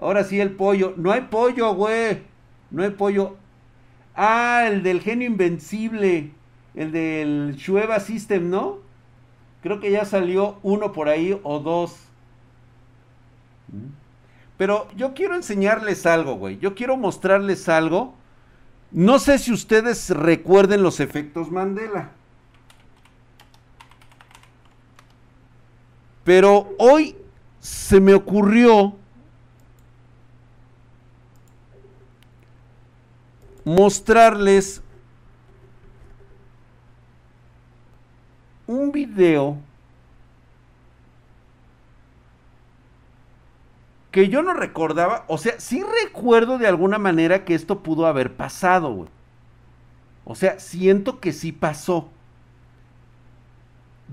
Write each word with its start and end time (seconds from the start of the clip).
Ahora 0.00 0.24
sí 0.24 0.40
el 0.40 0.52
pollo. 0.52 0.94
No 0.96 1.12
hay 1.12 1.22
pollo, 1.22 1.74
güey. 1.74 2.22
No 2.70 2.82
hay 2.82 2.90
pollo. 2.90 3.36
Ah, 4.14 4.64
el 4.66 4.82
del 4.82 5.00
genio 5.00 5.28
invencible. 5.28 6.32
El 6.74 6.92
del 6.92 7.54
Shueva 7.56 8.00
System, 8.00 8.48
¿no? 8.48 8.78
Creo 9.62 9.80
que 9.80 9.90
ya 9.90 10.04
salió 10.04 10.58
uno 10.62 10.92
por 10.92 11.08
ahí 11.08 11.38
o 11.42 11.58
dos. 11.58 11.96
Pero 14.56 14.88
yo 14.96 15.14
quiero 15.14 15.34
enseñarles 15.34 16.06
algo, 16.06 16.34
güey. 16.34 16.58
Yo 16.58 16.74
quiero 16.74 16.96
mostrarles 16.96 17.68
algo. 17.68 18.14
No 18.90 19.18
sé 19.18 19.38
si 19.38 19.52
ustedes 19.52 20.10
recuerden 20.10 20.82
los 20.82 21.00
efectos 21.00 21.50
Mandela. 21.50 22.10
Pero 26.24 26.74
hoy 26.78 27.16
se 27.60 28.00
me 28.00 28.14
ocurrió 28.14 28.96
mostrarles 33.70 34.82
un 38.66 38.90
video 38.90 39.58
que 44.10 44.28
yo 44.28 44.42
no 44.42 44.54
recordaba, 44.54 45.24
o 45.28 45.38
sea, 45.38 45.60
sí 45.60 45.84
recuerdo 46.02 46.58
de 46.58 46.66
alguna 46.66 46.98
manera 46.98 47.44
que 47.44 47.54
esto 47.54 47.80
pudo 47.80 48.06
haber 48.06 48.34
pasado. 48.34 49.06
O 50.24 50.34
sea, 50.34 50.58
siento 50.58 51.20
que 51.20 51.32
sí 51.32 51.52
pasó. 51.52 52.08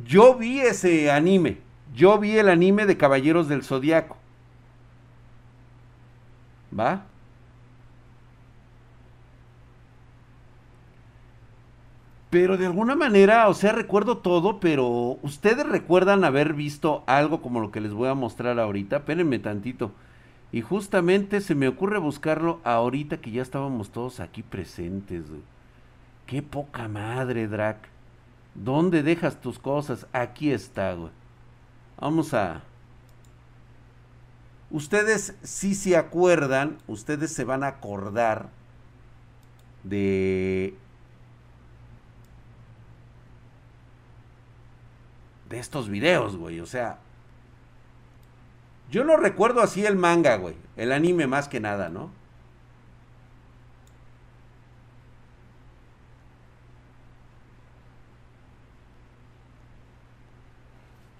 Yo 0.05 0.35
vi 0.35 0.59
ese 0.59 1.09
anime, 1.09 1.57
yo 1.95 2.19
vi 2.19 2.37
el 2.37 2.49
anime 2.49 2.85
de 2.85 2.95
Caballeros 2.95 3.47
del 3.47 3.63
Zodiaco. 3.63 4.17
¿Va? 6.79 7.07
Pero 12.37 12.55
de 12.55 12.67
alguna 12.67 12.95
manera, 12.95 13.47
o 13.47 13.55
sea, 13.55 13.71
recuerdo 13.71 14.19
todo, 14.19 14.59
pero 14.59 15.17
ustedes 15.23 15.65
recuerdan 15.67 16.23
haber 16.23 16.53
visto 16.53 17.03
algo 17.07 17.41
como 17.41 17.59
lo 17.59 17.71
que 17.71 17.81
les 17.81 17.93
voy 17.93 18.09
a 18.09 18.13
mostrar 18.13 18.59
ahorita. 18.59 18.97
Espérenme 18.97 19.39
tantito. 19.39 19.91
Y 20.51 20.61
justamente 20.61 21.41
se 21.41 21.55
me 21.55 21.67
ocurre 21.67 21.97
buscarlo 21.97 22.59
ahorita 22.63 23.17
que 23.17 23.31
ya 23.31 23.41
estábamos 23.41 23.89
todos 23.89 24.19
aquí 24.19 24.43
presentes. 24.43 25.23
Qué 26.27 26.43
poca 26.43 26.87
madre, 26.87 27.47
Drac. 27.47 27.89
¿Dónde 28.53 29.01
dejas 29.01 29.41
tus 29.41 29.57
cosas? 29.57 30.05
Aquí 30.13 30.51
está, 30.51 30.93
güey. 30.93 31.09
Vamos 31.99 32.35
a... 32.35 32.61
Ustedes 34.69 35.35
sí 35.41 35.73
se 35.73 35.97
acuerdan, 35.97 36.77
ustedes 36.85 37.33
se 37.33 37.45
van 37.45 37.63
a 37.63 37.69
acordar 37.69 38.49
de 39.83 40.75
estos 45.57 45.89
videos, 45.89 46.37
güey. 46.37 46.59
O 46.59 46.65
sea, 46.65 46.99
yo 48.89 49.03
no 49.03 49.17
recuerdo 49.17 49.61
así 49.61 49.85
el 49.85 49.95
manga, 49.95 50.37
güey. 50.37 50.55
El 50.77 50.91
anime 50.91 51.27
más 51.27 51.47
que 51.47 51.59
nada, 51.59 51.89
¿no? 51.89 52.11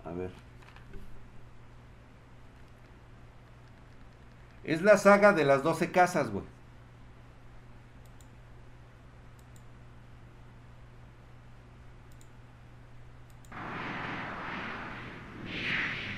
A 0.05 0.11
ver. 0.11 0.31
Es 4.63 4.81
la 4.81 4.97
saga 4.97 5.33
de 5.33 5.45
las 5.45 5.63
12 5.63 5.91
casas, 5.91 6.30
güey. 6.30 6.45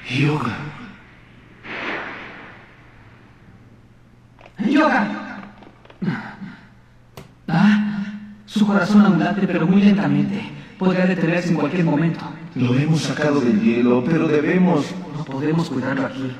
Yoga. 0.10 0.58
Yoga. 4.68 5.08
Ah, 7.48 8.06
su 8.46 8.66
corazón 8.66 9.02
aún 9.02 9.20
late, 9.20 9.46
pero 9.48 9.68
muy 9.68 9.82
lentamente. 9.82 10.42
Podría 10.78 11.06
detenerse 11.06 11.50
en 11.50 11.56
cualquier 11.56 11.84
momento. 11.86 12.20
Lo 12.56 12.74
hemos 12.76 13.02
sacado 13.02 13.40
del 13.40 13.62
hielo, 13.62 14.04
pero 14.04 14.28
debemos... 14.28 14.86
No 15.16 15.26
podemos 15.26 15.70
cuidarlo 15.70 16.08
aquí. 16.08 16.36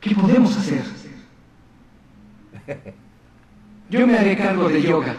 ¿Qué 0.00 0.14
podemos 0.14 0.56
hacer? 0.56 0.82
Yo 3.90 4.06
me 4.06 4.18
haré 4.18 4.36
cargo 4.36 4.68
de 4.68 4.82
yoga. 4.82 5.14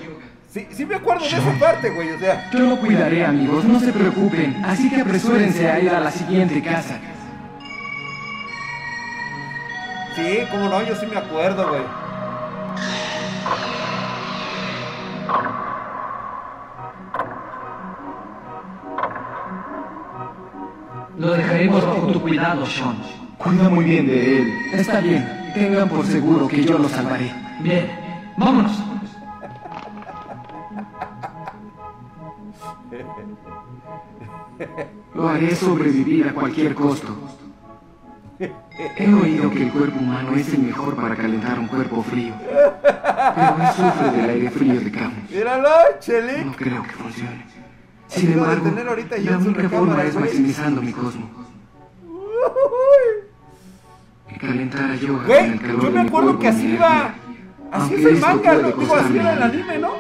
Sí, 0.50 0.68
sí 0.72 0.86
me 0.86 0.96
acuerdo 0.96 1.24
de 1.24 1.30
esa 1.30 1.60
parte, 1.60 1.90
güey, 1.90 2.12
o 2.12 2.20
sea. 2.20 2.50
Yo 2.52 2.60
lo 2.60 2.78
cuidaré, 2.78 3.26
amigos, 3.26 3.64
no 3.64 3.80
se 3.80 3.94
preocupen. 3.94 4.62
Así 4.66 4.90
que 4.90 5.02
apresúrense 5.02 5.70
a 5.70 5.80
ir 5.80 5.90
a 5.90 6.02
la 6.02 6.12
siguiente 6.12 6.62
casa. 6.62 7.00
Sí, 10.18 10.40
cómo 10.50 10.68
no, 10.68 10.82
yo 10.82 10.96
sí 10.96 11.06
me 11.06 11.16
acuerdo, 11.16 11.70
güey. 11.70 11.84
Lo 21.20 21.34
dejaremos 21.34 21.86
bajo 21.86 22.08
tu 22.08 22.20
cuidado, 22.20 22.66
Sean. 22.66 22.98
Cuida 23.38 23.70
muy 23.70 23.86
bien 23.86 24.08
de 24.08 24.38
él. 24.40 24.54
Está 24.74 25.02
bien. 25.02 25.52
Tengan 25.54 25.88
por 25.88 26.04
seguro 26.04 26.48
que 26.48 26.66
yo 26.66 26.80
lo 26.80 26.90
salvaré. 26.90 27.32
Bien, 27.60 27.88
vámonos. 28.38 28.72
Lo 35.14 35.30
haré 35.30 35.56
sobrevivir 35.56 36.28
a 36.28 36.34
cualquier 36.34 36.74
costo. 36.74 37.16
He 38.40 39.14
oído 39.14 39.50
que 39.50 39.64
el 39.64 39.72
cuerpo 39.72 40.00
humano 40.00 40.36
es 40.36 40.54
el 40.54 40.60
mejor 40.60 40.96
para 40.96 41.16
calentar 41.16 41.60
un 41.60 41.68
cuerpo 41.68 42.04
frío. 42.04 42.34
Pero 42.40 43.58
él 43.60 43.68
sufre 43.76 44.12
del 44.12 44.30
aire 44.30 44.52
frío 44.52 44.80
de 44.80 44.92
Camus. 44.92 45.30
Míralo, 45.32 45.70
Chelic. 46.00 46.46
No 46.46 46.54
creo 46.54 46.84
que 46.84 46.90
funcione. 46.92 47.46
Sin 48.08 48.34
embargo, 48.34 48.72
la 48.72 49.38
única 49.38 49.70
forma 49.70 50.04
es 50.04 50.16
maximizando 50.16 50.82
mi 50.82 50.94
cosmos. 50.94 51.30
Y 54.30 54.40
calentar 54.40 54.92
a 54.92 54.96
yoga 54.96 55.24
con 55.24 55.32
el 55.32 55.48
Güey, 55.48 55.60
calor 55.60 55.82
yo 55.82 55.88
de 55.88 55.90
me 55.90 56.02
mi 56.02 56.08
acuerdo 56.08 56.28
cuerpo 56.28 56.42
que 56.42 56.48
así 56.48 56.68
iba. 56.68 57.06
Así 57.06 57.16
Aunque 57.72 57.96
es 57.96 58.06
el 58.06 58.18
manga, 58.20 58.54
¿no? 58.54 58.68
Digo, 58.72 58.96
así 58.96 59.18
era 59.18 59.34
el 59.34 59.40
la 59.40 59.46
anime, 59.46 59.78
¿no? 59.80 59.92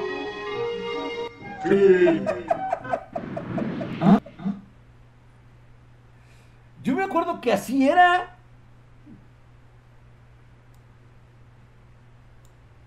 Yo 6.88 6.96
me 6.96 7.04
acuerdo 7.04 7.42
que 7.42 7.52
así 7.52 7.86
era. 7.86 8.34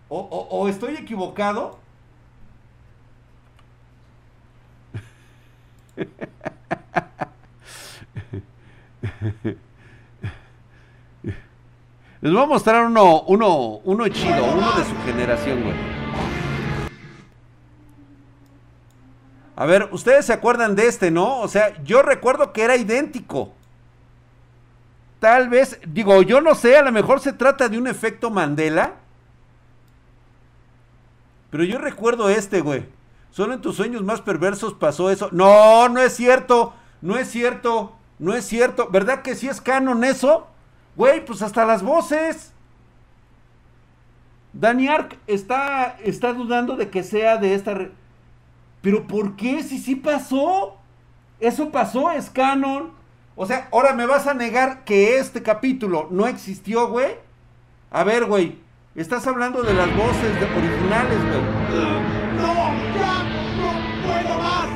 O, 0.09 0.67
estoy 0.71 0.95
equivocado. 0.95 1.79
Les 12.23 12.33
voy 12.33 12.43
a 12.43 12.47
mostrar 12.47 12.87
uno, 12.87 13.21
uno, 13.25 13.81
uno 13.85 14.09
chido, 14.09 14.45
uno 14.55 14.73
de 14.79 14.85
su 14.87 14.97
generación, 15.05 15.63
güey. 15.63 15.77
A 19.57 19.67
ver, 19.67 19.91
ustedes 19.93 20.25
se 20.25 20.33
acuerdan 20.33 20.75
de 20.75 20.87
este, 20.87 21.11
¿no? 21.11 21.41
O 21.41 21.49
sea, 21.49 21.83
yo 21.85 22.01
recuerdo 22.01 22.55
que 22.55 22.63
era 22.63 22.77
idéntico. 22.77 23.60
Tal 25.21 25.51
vez, 25.51 25.79
digo, 25.87 26.23
yo 26.23 26.41
no 26.41 26.55
sé, 26.55 26.79
a 26.79 26.83
lo 26.83 26.91
mejor 26.91 27.21
se 27.21 27.35
trata 27.35 27.69
de 27.69 27.77
un 27.77 27.87
efecto 27.87 28.31
Mandela. 28.31 28.95
Pero 31.51 31.63
yo 31.65 31.79
recuerdo 31.79 32.31
este, 32.31 32.63
güey. 32.63 32.87
Solo 33.31 33.53
en 33.53 33.61
tus 33.61 33.77
sueños 33.77 34.03
más 34.03 34.23
perversos 34.23 34.75
pasó 34.75 35.11
eso. 35.11 35.29
No, 35.31 35.89
no 35.91 36.01
es 36.01 36.15
cierto. 36.15 36.73
No 37.03 37.19
es 37.19 37.29
cierto. 37.29 37.97
No 38.19 38.35
es 38.35 38.47
cierto. 38.47 38.89
¿Verdad 38.91 39.21
que 39.23 39.35
sí 39.35 39.47
es 39.47 39.61
canon 39.61 40.05
eso? 40.05 40.49
Güey, 40.97 41.25
pues 41.25 41.43
hasta 41.43 41.67
las 41.67 41.83
voces. 41.83 42.53
Danny 44.53 44.89
Ark 44.89 45.19
está, 45.27 45.97
está 46.03 46.33
dudando 46.33 46.77
de 46.77 46.89
que 46.89 47.03
sea 47.03 47.37
de 47.37 47.55
esta... 47.55 47.89
Pero 48.81 49.07
¿por 49.07 49.37
qué? 49.37 49.63
Si 49.63 49.79
sí 49.79 49.97
pasó. 49.97 50.79
Eso 51.39 51.71
pasó, 51.71 52.11
es 52.11 52.31
canon. 52.31 53.00
O 53.43 53.47
sea, 53.47 53.69
ahora 53.73 53.95
me 53.95 54.05
vas 54.05 54.27
a 54.27 54.35
negar 54.35 54.85
que 54.85 55.17
este 55.17 55.43
capítulo 55.43 56.09
no 56.11 56.27
existió, 56.27 56.89
güey. 56.89 57.15
A 57.91 58.05
ver, 58.05 58.27
güey. 58.27 58.59
Estás 58.95 59.27
hablando 59.27 59.63
de 59.63 59.73
las 59.73 59.87
voces 59.97 60.39
de- 60.39 60.45
originales, 60.45 61.19
güey. 61.25 61.41
¡No! 62.37 62.55
¡Ya! 62.99 63.25
¡No 63.57 63.73
puedo 64.07 64.39
más! 64.43 64.69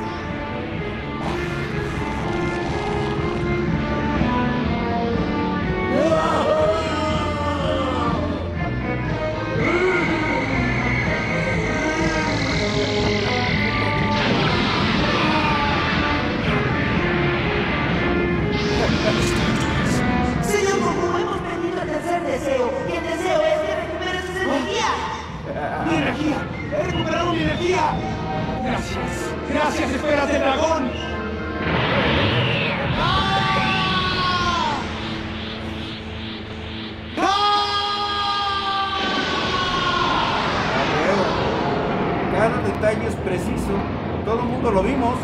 Energía! 25.97 26.37
¡He 26.71 26.83
recuperado 26.83 27.33
mi 27.33 27.41
energía! 27.41 27.93
¡Gracias! 28.63 29.33
¡Gracias, 29.49 29.91
esferas 29.91 30.27
del 30.27 30.39
dragón! 30.41 30.91
¡Ah! 32.97 33.29
¡Ah! 37.17 37.55
Cada 42.31 42.57
detalle 42.61 43.07
es 43.07 43.15
preciso. 43.15 43.73
Todo 44.25 44.39
el 44.39 44.45
mundo 44.45 44.71
lo 44.71 44.83
vimos. 44.83 45.17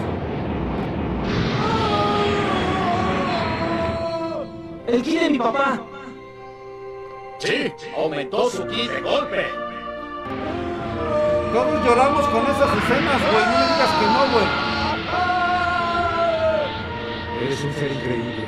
¡El 4.88 5.02
ki 5.02 5.18
de 5.18 5.30
mi 5.30 5.38
papá! 5.38 5.82
Sí, 7.40 7.74
aumentó 7.98 8.50
su 8.50 8.68
ki 8.68 8.88
de 8.88 9.02
golpe. 9.02 9.71
Todos 11.54 11.86
lloramos 11.86 12.28
con 12.28 12.42
esas 12.44 12.78
escenas, 12.78 13.22
güey. 13.32 13.46
No 13.46 13.52
me 13.52 13.66
digas 13.68 13.92
que 14.00 14.06
no, 14.06 14.22
güey. 14.34 14.48
Eres 17.46 17.64
un 17.64 17.74
ser 17.74 17.92
increíble. 17.92 18.48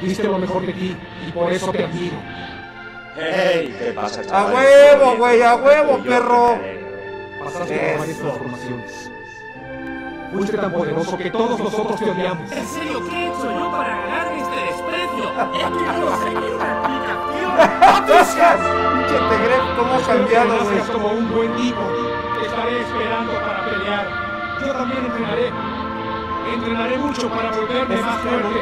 Diste 0.00 0.24
lo 0.24 0.38
mejor 0.38 0.66
de 0.66 0.72
ti 0.72 0.96
y 1.28 1.32
por 1.32 1.52
eso 1.52 1.70
te 1.72 1.84
admiro. 1.84 2.16
Hey, 3.16 3.76
¿qué 3.78 3.92
pasa, 3.92 4.20
A 4.20 4.24
chaval? 4.24 4.54
huevo, 4.54 5.16
güey, 5.18 5.42
a 5.42 5.54
huevo, 5.56 5.98
perro. 6.02 6.58
Pasaste 7.44 7.76
por 7.76 7.98
varias 7.98 8.18
transformaciones. 8.18 9.10
Fuiste 10.32 10.56
tan 10.56 10.72
poderoso 10.72 11.18
que 11.18 11.30
todos 11.30 11.58
nosotros 11.60 12.00
te 12.00 12.10
odiamos. 12.10 12.50
¿En 12.50 12.66
serio 12.66 13.06
qué 13.10 13.16
he 13.16 13.26
hecho 13.28 13.52
yo 13.52 13.70
para 13.70 13.96
ganarme 13.98 14.40
este 14.40 14.56
desprecio? 14.56 15.30
He 15.52 15.58
querido 15.58 16.22
seguir 16.22 16.58
explicación. 17.58 18.92
Pinche 18.92 19.18
Tegref, 19.28 19.64
cómo 19.76 19.94
ha 19.94 20.02
cambiado, 20.06 20.64
güey. 20.64 20.80
como 20.92 21.08
un 21.08 21.32
buen 21.32 21.56
tipo. 21.56 21.82
Te 22.40 22.46
estaré 22.46 22.80
esperando 22.80 23.32
para 23.32 23.64
pelear. 23.64 24.06
Yo 24.60 24.72
también 24.72 25.04
entrenaré. 25.04 25.52
Entrenaré 26.54 26.98
mucho 26.98 27.28
para 27.28 27.50
volverme 27.50 27.96
más 27.96 28.18
fuerte. 28.20 28.60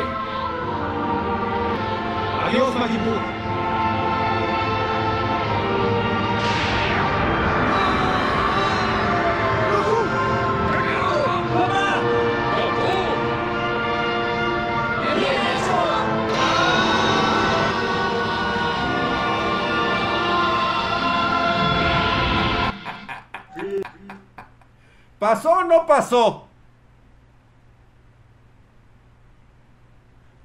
Adiós, 2.47 2.75
Majin 2.75 3.40
¿Pasó 25.21 25.51
o 25.51 25.65
no 25.65 25.87
pasó? 25.87 26.47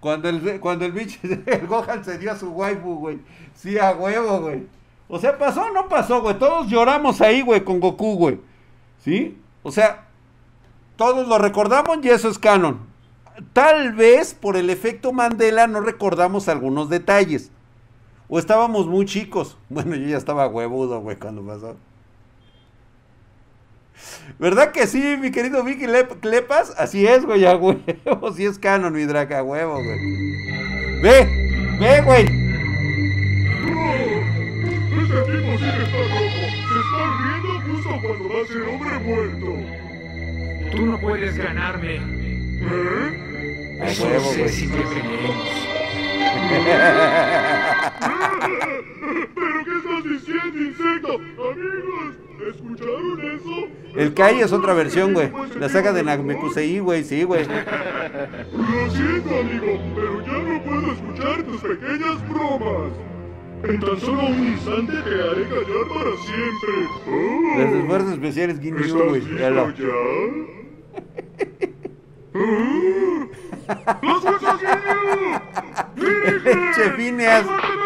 Cuando 0.02 0.30
el, 0.30 0.60
cuando 0.60 0.86
el 0.86 0.92
bicho, 0.92 1.18
el 1.24 1.66
Gohan 1.66 2.04
se 2.04 2.20
dio 2.20 2.34
a 2.34 2.36
su 2.36 2.50
waifu, 2.50 2.96
güey. 2.96 3.20
Sí, 3.56 3.80
a 3.80 3.94
huevo, 3.94 4.42
güey. 4.42 4.68
O 5.08 5.18
sea, 5.18 5.38
¿pasó 5.38 5.62
o 5.62 5.72
no 5.72 5.88
pasó, 5.88 6.22
güey? 6.22 6.38
Todos 6.38 6.68
lloramos 6.68 7.22
ahí, 7.22 7.42
güey, 7.42 7.64
con 7.64 7.80
Goku, 7.80 8.16
güey. 8.18 8.40
¿Sí? 9.00 9.42
O 9.64 9.72
sea, 9.72 10.08
todos 10.98 11.26
lo 11.28 11.38
recordamos 11.38 12.00
y 12.04 12.10
eso 12.10 12.28
es 12.28 12.38
canon. 12.38 12.82
Tal 13.54 13.94
vez 13.94 14.34
por 14.34 14.58
el 14.58 14.70
efecto 14.70 15.14
Mandela 15.14 15.68
no 15.68 15.80
recordamos 15.80 16.50
algunos 16.50 16.90
detalles. 16.90 17.50
O 18.28 18.40
estábamos 18.40 18.88
muy 18.88 19.06
chicos. 19.06 19.58
Bueno, 19.70 19.96
yo 19.96 20.06
ya 20.06 20.18
estaba 20.18 20.48
huevudo, 20.48 21.00
güey, 21.00 21.18
cuando 21.18 21.44
pasó. 21.44 21.78
¿Verdad 24.40 24.72
que 24.72 24.88
sí, 24.88 25.18
mi 25.20 25.32
querido 25.32 25.64
Vicky 25.64 25.86
Lep- 25.88 26.20
Clepas? 26.20 26.74
Así 26.78 27.06
es, 27.08 27.26
güey, 27.26 27.46
a 27.46 27.56
huevo. 27.56 27.80
Sí 28.36 28.46
es 28.46 28.60
canon, 28.60 28.94
mi 28.94 29.04
draga, 29.06 29.40
a 29.40 29.44
huevo, 29.44 29.82
güey. 29.84 30.00
Ve, 31.02 31.28
ve, 31.80 32.02
güey. 32.02 32.26
Este 34.96 35.22
tipo 35.22 35.58
sí 35.58 35.66
que 35.66 35.84
está 35.84 36.00
loco. 36.00 36.40
Se 36.68 36.80
está 36.80 37.02
riendo 37.22 37.52
justo 37.62 37.90
cuando 38.02 38.30
va 38.30 38.42
a 38.42 38.46
ser 38.48 38.62
hombre 38.64 39.00
muerto. 39.00 39.52
Tú 40.72 40.86
no 40.86 40.98
puedes 41.00 41.38
ganarme. 41.38 41.96
¿Eh? 41.96 43.80
A 43.82 43.84
huevo, 44.04 44.30
güey. 44.38 44.50
si 44.50 44.68
te 44.68 44.78
creemos. 44.84 45.66
¿Pero 49.36 49.66
qué 49.66 49.72
estás 49.78 50.04
diciendo, 50.04 50.60
insecto? 50.62 51.14
Amigos, 51.16 52.16
¿escucharon 52.50 53.22
eso? 53.22 53.68
El 53.96 54.14
Kai 54.14 54.42
es 54.42 54.52
otra 54.52 54.74
versión, 54.74 55.14
güey. 55.14 55.32
La 55.60 55.70
saga 55.70 55.94
de 55.94 56.04
Namekusei, 56.04 56.80
güey, 56.80 57.04
sí, 57.04 57.24
güey. 57.24 57.46
Lo 57.46 58.90
siento, 58.92 59.40
amigo, 59.40 59.80
pero 59.96 60.22
ya 60.26 60.38
no 60.38 60.64
puedo 60.64 60.92
escuchar 60.94 61.44
tus 61.44 61.62
pequeñas 61.62 62.30
bromas. 62.30 62.92
En 63.64 63.80
tan 63.80 64.00
solo 64.00 64.26
un 64.28 64.48
instante 64.48 64.92
te 64.94 65.10
haré 65.10 65.44
callar 65.44 65.88
para 65.90 66.12
siempre. 66.18 66.74
Oh, 67.08 67.58
Las 67.58 67.74
esfuerzos 67.74 68.12
especiales 68.12 68.60
Ginyu, 68.60 68.78
¿Estás 68.86 69.04
güey. 69.10 69.22
listo 69.22 69.36
Véalo. 69.36 69.74
ya? 69.76 69.86
¡Ah! 72.36 73.28
¡Las 74.04 74.22
fuerzas 74.22 74.60
Ginyu! 74.60 75.40
¡Dirige! 75.96 76.84
¡Abátemelos! 76.84 77.85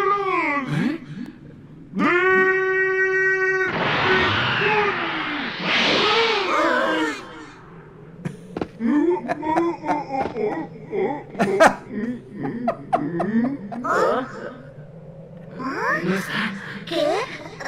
¿Qué? 16.85 17.05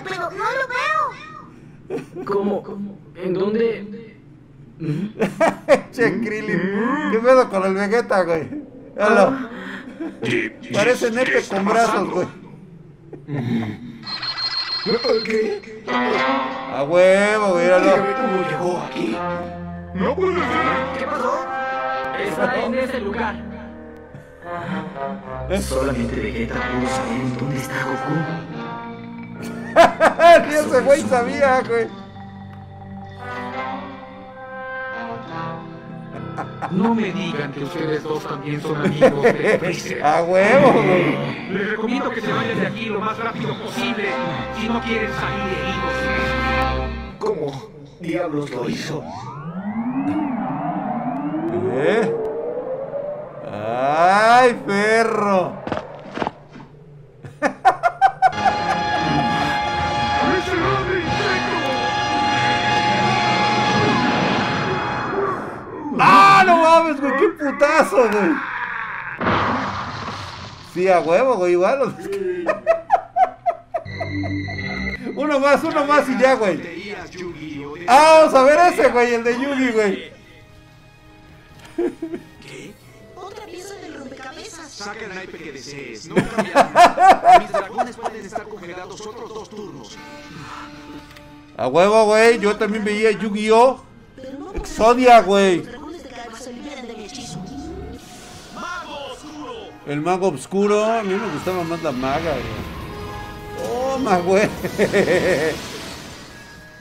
Pero 0.03 0.31
no 0.31 0.45
lo 0.57 0.65
veo. 0.69 2.25
¿Cómo? 2.25 2.63
¿En 3.15 3.33
dónde? 3.33 4.17
Che, 5.91 6.21
Krillin. 6.21 7.11
¿Qué 7.11 7.19
pedo 7.19 7.49
con 7.49 7.65
el 7.65 7.73
Vegeta, 7.73 8.23
güey? 8.23 8.47
Véalo. 8.95 9.49
Parece 10.73 11.11
nepe 11.11 11.43
con 11.49 11.65
brazos, 11.65 12.09
güey. 12.09 12.27
A 16.73 16.83
huevo, 16.83 17.55
míralo. 17.55 17.91
¿Cómo 18.15 18.49
llegó 18.49 18.81
aquí? 18.81 19.15
¡No 19.93 20.15
puede 20.15 20.37
ser! 20.37 20.45
¿Qué 20.97 21.05
pasó? 21.05 21.45
Está 22.19 22.65
en 22.65 22.73
ese 22.73 22.99
lugar. 23.01 23.35
Solamente 25.61 26.15
Vegeta 26.15 26.55
pudo 26.55 26.89
saber 26.89 27.37
dónde 27.37 27.57
está 27.57 27.75
Goku. 27.85 28.15
Ni 30.47 30.53
ese 30.55 30.81
güey 30.81 31.01
sabía, 31.01 31.61
güey. 31.61 32.00
No 36.71 36.95
me 36.95 37.11
digan 37.11 37.51
que 37.51 37.63
ustedes 37.63 38.03
dos 38.03 38.23
también 38.23 38.61
son 38.61 38.77
amigos 38.77 39.23
de 39.23 39.57
Freezer. 39.59 40.03
A 40.05 40.23
huevo. 40.23 40.73
Les 41.51 41.71
recomiendo 41.71 42.09
que 42.11 42.21
se 42.21 42.31
vayan 42.31 42.59
de 42.59 42.67
aquí 42.67 42.85
lo 42.85 42.99
más 42.99 43.17
rápido 43.17 43.53
posible 43.59 44.05
si 44.59 44.67
no 44.69 44.81
quieren 44.81 45.11
salir 45.13 45.57
heridos. 45.57 47.17
¿Cómo 47.19 47.69
diablos 47.99 48.49
lo 48.51 48.69
hizo? 48.69 49.03
¿Eh? 51.73 52.15
¡Ay, 53.53 54.59
perro! 54.65 55.53
Putazo, 67.41 68.09
güey! 68.09 68.31
Sí, 70.73 70.87
a 70.87 70.99
huevo, 70.99 71.35
güey, 71.35 71.53
igual. 71.53 71.81
uno 75.15 75.39
más, 75.39 75.63
uno 75.63 75.85
más 75.85 76.07
y 76.07 76.17
ya, 76.17 76.35
güey. 76.35 76.95
Ah, 77.87 78.19
vamos 78.19 78.33
a 78.33 78.43
ver 78.43 78.73
ese, 78.73 78.89
güey, 78.89 79.13
el 79.15 79.23
de 79.23 79.33
Yugi, 79.33 79.71
güey. 79.71 80.11
Otra 83.15 83.45
pieza 83.45 83.75
del 83.75 83.95
rompecabezas. 83.95 84.71
Saca 84.71 85.05
el 85.05 85.15
naipe 85.15 85.37
que 85.37 85.51
desees. 85.51 86.07
No 86.07 86.15
cambia 86.15 86.53
nada. 86.53 87.39
Mis 87.39 87.51
dragones 87.51 87.97
pueden 87.97 88.25
estar 88.25 88.47
congelados 88.47 89.01
otros 89.01 89.33
dos 89.33 89.49
turnos. 89.49 89.97
A 91.57 91.67
huevo, 91.67 92.05
güey. 92.05 92.39
Yo 92.39 92.55
también 92.55 92.85
veía 92.85 93.11
Yu-Gi-Oh! 93.11 93.83
Exodia, 94.53 95.21
güey. 95.21 95.80
El 99.85 100.01
mago 100.01 100.29
oscuro. 100.29 100.83
A 100.83 101.03
mí 101.03 101.13
me 101.13 101.27
gustaba 101.33 101.63
más 101.63 101.81
la 101.81 101.91
maga, 101.91 102.33
güey. 102.33 102.71
Toma. 103.67 104.17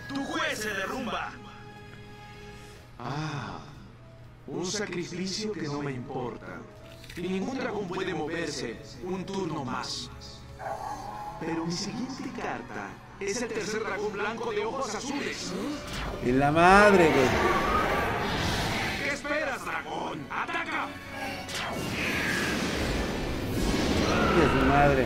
Tu 0.08 0.24
juez 0.24 0.58
se 0.58 0.68
derrumba. 0.68 1.32
Ah. 2.98 3.58
Un 4.46 4.66
sacrificio 4.66 5.52
que 5.52 5.62
no 5.62 5.82
me 5.82 5.92
importa. 5.92 6.58
Ningún 7.16 7.58
dragón 7.58 7.88
puede 7.88 8.14
moverse 8.14 8.76
un 9.04 9.24
turno 9.24 9.64
más. 9.64 10.10
Pero 11.40 11.64
mi 11.64 11.72
siguiente 11.72 12.30
carta 12.36 12.88
es 13.18 13.42
el 13.42 13.48
tercer 13.48 13.82
dragón 13.82 14.12
blanco 14.12 14.50
de 14.50 14.64
ojos 14.64 14.94
azules. 14.94 15.52
Y 16.24 16.32
la 16.32 16.52
madre, 16.52 17.10
güey. 17.10 17.89
Madre. 24.70 25.04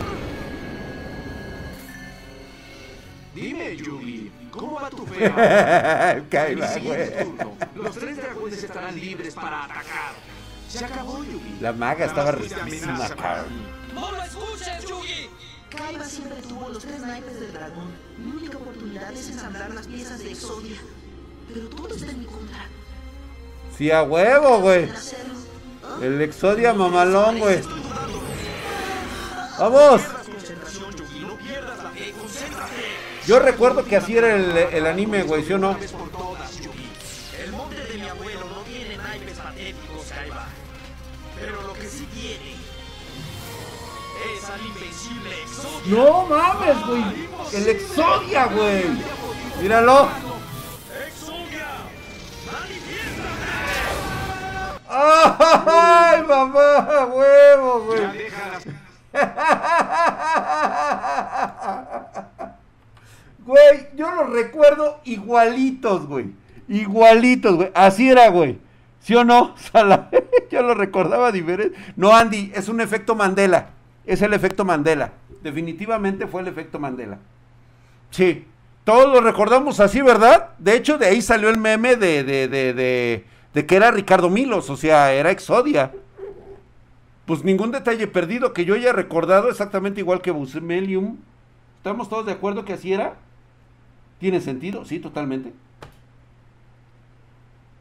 Dime, 3.33 3.75
Yugi, 3.75 4.31
¿cómo 4.51 4.75
va 4.75 4.89
tu 4.89 5.05
fea? 5.05 6.23
Caiba, 6.29 6.67
güey. 6.77 7.09
los 7.75 7.95
tres 7.95 8.17
dragones 8.17 8.63
estarán 8.63 8.95
libres 8.95 9.33
para 9.33 9.65
atacar. 9.65 10.13
Se 10.69 10.85
acabó, 10.85 11.23
Yugi. 11.23 11.57
La 11.59 11.73
maga 11.73 12.05
estaba 12.05 12.31
riquísima, 12.31 13.09
cabrón. 13.09 13.53
¡No 13.93 14.11
lo 14.11 14.21
escuches, 14.23 14.85
Yugi! 14.87 15.29
Kaiba 15.69 16.05
siempre 16.05 16.37
tuvo 16.47 16.69
los 16.69 16.83
tres 16.83 17.01
naipes 17.01 17.39
del 17.39 17.53
dragón. 17.53 17.91
Mi 18.17 18.31
única 18.31 18.57
oportunidad 18.57 19.11
es 19.11 19.29
ensamblar 19.29 19.73
las 19.73 19.87
piezas 19.87 20.19
de 20.19 20.31
Exodia. 20.31 20.77
Pero 21.53 21.67
todo 21.69 21.93
está 21.93 22.11
en 22.11 22.19
mi 22.19 22.25
contra. 22.25 22.65
Sí, 23.77 23.91
a 23.91 24.03
huevo, 24.03 24.59
güey. 24.61 24.89
El 26.01 26.21
Exodia 26.21 26.73
mamalón, 26.73 27.39
güey. 27.39 27.61
¡Vamos! 29.57 30.01
Yo 33.25 33.39
recuerdo 33.39 33.85
que 33.85 33.95
así 33.95 34.17
era 34.17 34.35
el, 34.35 34.85
anime, 34.85 35.23
güey, 35.23 35.43
¿sí 35.43 35.53
o 35.53 35.57
no? 35.57 35.71
No. 35.71 35.79
Pero 41.39 41.61
lo 41.61 41.73
que 41.73 41.87
sí 41.87 42.07
tiene 42.13 42.55
es 44.35 44.49
al 44.49 44.61
invencible. 44.61 45.35
No 45.87 46.25
mames, 46.25 46.85
güey. 46.85 47.29
El 47.53 47.67
Exodia, 47.67 48.45
güey. 48.45 48.85
Míralo. 49.61 50.09
¡Exodia! 51.07 51.67
¡Ay, 54.87 56.23
mamá! 56.23 57.05
¡Huevo, 57.05 57.79
güey! 57.81 58.35
Güey, 63.45 63.89
yo 63.95 64.11
los 64.11 64.29
recuerdo 64.31 64.99
igualitos, 65.03 66.07
güey. 66.07 66.31
Igualitos, 66.67 67.55
güey. 67.55 67.71
Así 67.75 68.09
era, 68.09 68.29
güey. 68.29 68.57
¿Sí 68.99 69.13
o 69.13 69.23
no? 69.23 69.53
Yo 70.49 70.63
lo 70.63 70.73
recordaba 70.73 71.31
diferente. 71.31 71.77
No, 71.95 72.15
Andy, 72.15 72.51
es 72.55 72.69
un 72.69 72.81
efecto 72.81 73.13
Mandela. 73.13 73.67
Es 74.03 74.23
el 74.23 74.33
efecto 74.33 74.65
Mandela. 74.65 75.11
Definitivamente 75.43 76.25
fue 76.25 76.41
el 76.41 76.47
efecto 76.47 76.79
Mandela. 76.79 77.19
Sí. 78.09 78.47
Todos 78.83 79.13
lo 79.13 79.21
recordamos 79.21 79.79
así, 79.79 80.01
¿verdad? 80.01 80.49
De 80.57 80.75
hecho, 80.75 80.97
de 80.97 81.05
ahí 81.05 81.21
salió 81.21 81.49
el 81.49 81.59
meme 81.59 81.95
de, 81.97 82.23
de, 82.23 82.47
de, 82.47 82.73
de, 82.73 83.25
de 83.53 83.65
que 83.67 83.75
era 83.75 83.91
Ricardo 83.91 84.31
Milos, 84.31 84.71
o 84.71 84.77
sea, 84.77 85.13
era 85.13 85.29
Exodia. 85.29 85.91
Pues 87.25 87.43
ningún 87.43 87.71
detalle 87.71 88.07
perdido 88.07 88.53
que 88.53 88.65
yo 88.65 88.75
haya 88.75 88.93
recordado 88.93 89.49
exactamente 89.49 90.01
igual 90.01 90.21
que 90.21 90.31
Busmelium. 90.31 91.17
¿Estamos 91.77 92.09
todos 92.09 92.25
de 92.25 92.33
acuerdo 92.33 92.65
que 92.65 92.73
así 92.73 92.93
era? 92.93 93.15
¿Tiene 94.19 94.41
sentido? 94.41 94.85
Sí, 94.85 94.99
totalmente. 94.99 95.53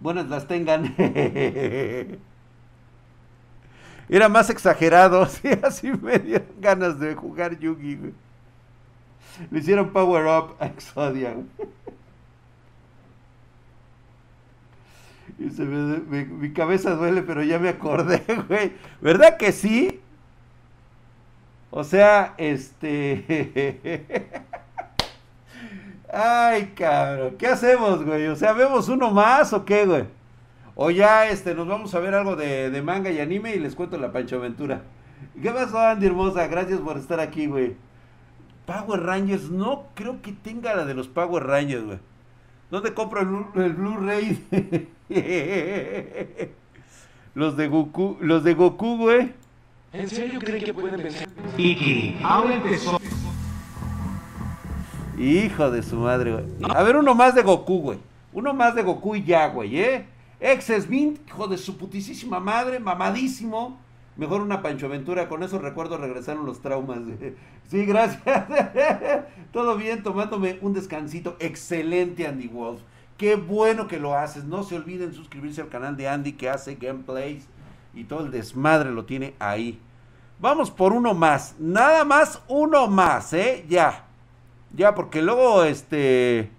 Buenas 0.00 0.28
las 0.28 0.46
tengan. 0.46 0.94
Era 4.08 4.28
más 4.28 4.50
exagerado, 4.50 5.26
sí, 5.28 5.48
así 5.62 5.90
me 5.90 6.18
dieron 6.18 6.48
ganas 6.60 6.98
de 6.98 7.14
jugar 7.14 7.58
Yugi, 7.58 7.96
güey. 7.96 8.12
Le 9.50 9.58
hicieron 9.58 9.90
power 9.90 10.26
up 10.26 10.56
a 10.60 10.66
Exodia, 10.66 11.32
güey. 11.34 11.46
Mi 15.38 16.52
cabeza 16.52 16.94
duele, 16.94 17.22
pero 17.22 17.42
ya 17.42 17.58
me 17.58 17.68
acordé, 17.68 18.22
güey. 18.48 18.72
¿Verdad 19.00 19.36
que 19.36 19.52
sí? 19.52 20.00
O 21.70 21.82
sea, 21.82 22.34
este... 22.38 24.06
Ay, 26.12 26.72
cabrón. 26.76 27.34
¿Qué 27.36 27.48
hacemos, 27.48 28.04
güey? 28.04 28.28
O 28.28 28.36
sea, 28.36 28.52
¿vemos 28.52 28.88
uno 28.88 29.10
más 29.10 29.52
o 29.52 29.64
qué, 29.64 29.84
güey? 29.84 30.04
O 30.76 30.90
ya, 30.90 31.28
este, 31.28 31.54
nos 31.54 31.66
vamos 31.66 31.92
a 31.94 31.98
ver 31.98 32.14
algo 32.14 32.36
de, 32.36 32.70
de 32.70 32.82
manga 32.82 33.10
y 33.10 33.18
anime 33.18 33.54
y 33.56 33.58
les 33.58 33.74
cuento 33.74 33.98
la 33.98 34.12
Pancho 34.12 34.36
Aventura. 34.36 34.82
¿Qué 35.40 35.50
pasó, 35.50 35.80
Andy 35.80 36.06
Hermosa? 36.06 36.46
Gracias 36.46 36.80
por 36.80 36.96
estar 36.96 37.18
aquí, 37.18 37.46
güey. 37.46 37.76
Power 38.66 39.00
Rangers, 39.02 39.50
no 39.50 39.86
creo 39.94 40.22
que 40.22 40.32
tenga 40.32 40.74
la 40.74 40.84
de 40.84 40.94
los 40.94 41.08
Power 41.08 41.44
Rangers, 41.44 41.84
güey. 41.84 41.98
¿Dónde 42.70 42.94
compro 42.94 43.20
el, 43.20 43.62
el 43.62 43.72
Blu-ray? 43.74 44.88
los 47.34 47.56
de 47.56 47.68
Goku, 47.68 48.16
los 48.20 48.44
de 48.44 48.54
Goku, 48.54 48.96
güey. 48.96 49.32
¿En 49.92 50.08
serio 50.08 50.40
creen 50.40 50.64
que 50.64 50.74
pueden 50.74 51.02
vencer? 51.02 51.28
Iki, 51.56 52.18
abre 52.22 52.54
el 52.54 52.62
tesoro. 52.62 52.98
Hijo 55.18 55.70
de 55.70 55.82
su 55.82 55.96
madre, 55.96 56.32
güey. 56.32 56.44
A 56.74 56.82
ver, 56.82 56.96
uno 56.96 57.14
más 57.14 57.34
de 57.34 57.42
Goku, 57.42 57.80
güey. 57.80 57.98
Uno 58.32 58.52
más 58.54 58.74
de 58.74 58.82
Goku 58.82 59.14
y 59.14 59.24
ya, 59.24 59.46
güey, 59.48 59.78
¿eh? 59.78 60.06
Exes 60.40 60.88
Mint, 60.88 61.20
hijo 61.28 61.46
de 61.46 61.56
su 61.56 61.76
putísima 61.76 62.40
madre, 62.40 62.80
mamadísimo. 62.80 63.78
Mejor 64.16 64.40
una 64.40 64.62
Pancho 64.62 64.86
Aventura, 64.86 65.28
con 65.28 65.42
eso 65.42 65.58
recuerdo 65.58 65.98
regresaron 65.98 66.46
los 66.46 66.60
traumas. 66.60 66.98
Sí, 67.68 67.84
gracias. 67.84 68.22
Todo 69.52 69.76
bien, 69.76 70.02
tomándome 70.02 70.58
un 70.60 70.72
descansito. 70.72 71.36
Excelente, 71.40 72.26
Andy 72.26 72.48
Wolf. 72.48 72.80
Qué 73.16 73.36
bueno 73.36 73.86
que 73.86 73.98
lo 73.98 74.16
haces. 74.16 74.44
No 74.44 74.64
se 74.64 74.76
olviden 74.76 75.14
suscribirse 75.14 75.60
al 75.60 75.68
canal 75.68 75.96
de 75.96 76.08
Andy 76.08 76.32
que 76.32 76.48
hace 76.48 76.74
gameplays 76.74 77.46
y 77.94 78.04
todo 78.04 78.24
el 78.24 78.30
desmadre 78.30 78.90
lo 78.90 79.04
tiene 79.04 79.34
ahí. 79.38 79.80
Vamos 80.40 80.70
por 80.70 80.92
uno 80.92 81.14
más. 81.14 81.54
Nada 81.58 82.04
más 82.04 82.42
uno 82.48 82.88
más, 82.88 83.32
¿eh? 83.32 83.64
Ya. 83.68 84.04
Ya, 84.72 84.94
porque 84.94 85.22
luego, 85.22 85.62
este, 85.62 86.50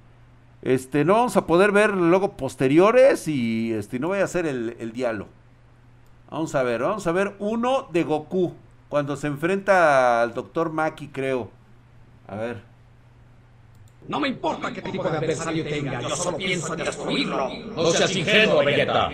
este, 0.61 1.03
no 1.03 1.13
vamos 1.13 1.35
a 1.35 1.45
poder 1.45 1.71
ver 1.71 1.93
luego 1.93 2.37
posteriores 2.37 3.27
y, 3.27 3.73
este, 3.73 3.99
no 3.99 4.07
voy 4.07 4.19
a 4.19 4.23
hacer 4.23 4.45
el, 4.45 4.91
diálogo. 4.93 5.29
Vamos 6.29 6.55
a 6.55 6.63
ver, 6.63 6.81
vamos 6.81 7.05
a 7.07 7.11
ver 7.11 7.35
uno 7.39 7.87
de 7.91 8.03
Goku, 8.03 8.53
cuando 8.89 9.17
se 9.17 9.27
enfrenta 9.27 10.21
al 10.21 10.33
Doctor 10.33 10.71
Maki, 10.71 11.09
creo. 11.09 11.49
A 12.27 12.35
ver. 12.35 12.74
No 14.07 14.19
me 14.19 14.27
importa 14.27 14.71
qué 14.71 14.83
tipo 14.83 15.09
de 15.09 15.17
adversario 15.17 15.63
tenga, 15.63 15.99
yo 16.01 16.15
solo 16.15 16.37
pienso 16.37 16.73
en 16.73 16.83
destruirlo. 16.83 17.49
No 17.75 17.91
seas 17.91 18.15
ingenuo, 18.15 18.63
Vegeta. 18.63 19.11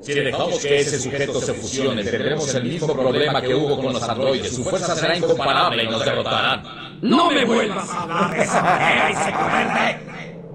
Si 0.00 0.14
dejamos 0.14 0.60
que 0.60 0.80
ese 0.80 1.00
sujeto 1.00 1.40
se 1.40 1.54
fusione, 1.54 2.04
tendremos 2.04 2.54
el 2.54 2.64
mismo 2.64 2.94
problema 2.94 3.40
que 3.40 3.54
hubo 3.54 3.82
con 3.82 3.94
los 3.94 4.02
androides. 4.02 4.54
Su 4.54 4.64
fuerza 4.64 4.94
será 4.94 5.16
incomparable 5.16 5.84
y 5.84 5.88
nos 5.88 6.04
derrotarán. 6.04 6.62
No 7.00 7.30
me 7.30 7.44
vuelvas 7.44 7.88
a 7.90 8.02
hablar 8.02 8.30
de 8.30 8.42
esa 8.42 8.62
manera, 8.62 9.10
insecto 9.10 9.44
verde. 9.44 9.98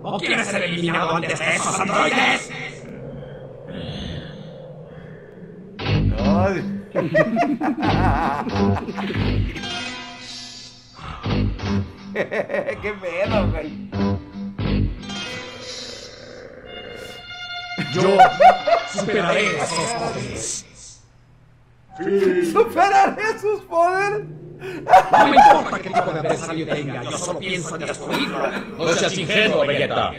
¿O 0.04 0.20
quieres 0.20 0.48
ser 0.48 0.64
eliminado 0.64 1.16
antes 1.16 1.40
de 1.40 1.56
esos 1.56 1.80
androides? 1.80 2.50
¡Qué 12.82 12.94
pedo, 13.02 13.50
güey! 13.50 13.90
Yo 17.92 18.18
superaré 18.94 19.48
esos 19.58 19.90
poderes. 19.98 20.66
¡Superaré 22.52 23.40
sus 23.40 23.62
poderes! 23.62 24.28
No 25.12 25.28
me 25.28 25.36
importa 25.36 25.80
qué 25.80 25.90
tipo 25.90 26.12
de 26.12 26.20
adversario 26.20 26.68
tenga, 26.68 27.04
yo 27.04 27.18
solo 27.18 27.40
pienso 27.40 27.76
en 27.76 27.86
destruirlo. 27.86 28.52
No 28.78 28.94
seas 28.94 29.18
ingenuo, 29.18 29.66
Vegeta. 29.66 30.12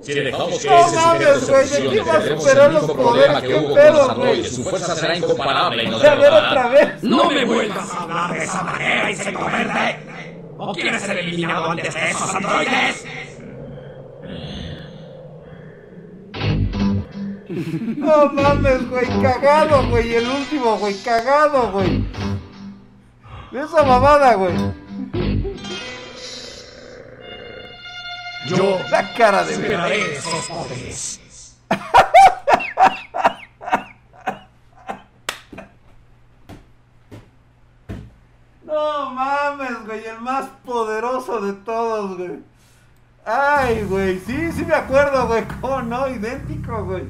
Si 0.00 0.14
dejamos 0.14 0.58
que 0.60 0.70
No 0.70 0.86
ese 0.86 0.96
mames, 0.96 1.38
se 1.40 1.52
güey, 1.52 1.68
¿de 1.68 1.88
quién 1.90 2.08
va 2.08 2.12
a 2.14 2.22
superar 2.22 2.68
el 2.68 2.74
los 2.74 2.84
poderes? 2.84 3.40
que 3.42 3.48
¿Qué 3.48 3.60
pedo, 3.74 4.14
güey? 4.14 4.44
Su 4.44 4.62
fuerza 4.64 4.94
será 4.94 5.16
incomparable 5.16 5.82
y 5.82 5.88
nos 5.88 6.00
otra 6.00 6.68
vez. 6.68 7.02
No 7.02 7.28
me 7.28 7.44
vuelvas 7.44 7.92
a 7.92 8.02
hablar 8.02 8.32
de 8.32 8.44
esa 8.44 8.62
manera, 8.62 9.10
insecto 9.10 9.44
verde. 9.44 10.13
¿O 10.56 10.72
quieres 10.72 11.02
ser 11.02 11.18
eliminado 11.18 11.70
antes 11.70 11.94
de 11.94 12.10
esos 12.10 12.34
androides? 12.34 13.06
No 17.96 18.26
mames, 18.32 18.88
güey, 18.88 19.06
cagado, 19.22 19.88
güey, 19.88 20.14
el 20.14 20.28
último, 20.28 20.76
güey, 20.76 20.94
cagado, 21.02 21.70
güey. 21.72 22.04
Esa 23.52 23.82
mamada, 23.84 24.34
güey. 24.34 24.54
Yo 28.46 28.78
La 28.90 29.14
cara 29.14 29.44
de 29.44 30.14
esos 30.14 30.46
poderes. 30.48 31.20
todos, 41.64 42.16
güey. 42.16 42.40
Ay, 43.24 43.84
güey, 43.84 44.18
sí, 44.20 44.52
sí 44.52 44.64
me 44.64 44.74
acuerdo, 44.74 45.26
güey. 45.26 45.44
¿Cómo 45.60 45.82
no? 45.82 46.08
Idéntico, 46.08 46.84
güey. 46.84 47.04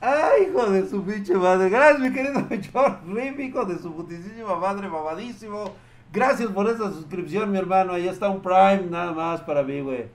Ay, 0.00 0.48
hijo 0.50 0.66
de 0.70 0.86
su 0.86 1.02
pinche 1.02 1.34
madre. 1.34 1.70
Gracias, 1.70 2.00
mi 2.00 2.12
querido 2.12 2.46
George 2.48 2.98
Rip, 3.06 3.40
hijo 3.40 3.64
de 3.64 3.78
su 3.78 3.94
putísima 3.94 4.56
madre, 4.56 4.88
mamadísimo. 4.88 5.72
Gracias 6.12 6.50
por 6.50 6.68
esa 6.68 6.92
suscripción, 6.92 7.50
mi 7.50 7.58
hermano. 7.58 7.94
Ahí 7.94 8.06
está 8.06 8.28
un 8.28 8.42
Prime 8.42 8.86
nada 8.90 9.12
más 9.12 9.40
para 9.40 9.62
mí, 9.62 9.80
güey. 9.80 10.06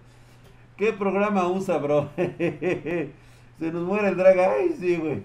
¿Qué 0.78 0.94
programa 0.94 1.48
usa, 1.48 1.78
bro? 1.78 2.10
Se 2.16 3.72
nos 3.72 3.84
muere 3.84 4.10
el 4.10 4.16
drag. 4.16 4.40
Ay, 4.40 4.76
sí, 4.80 4.98
güey. 4.98 5.24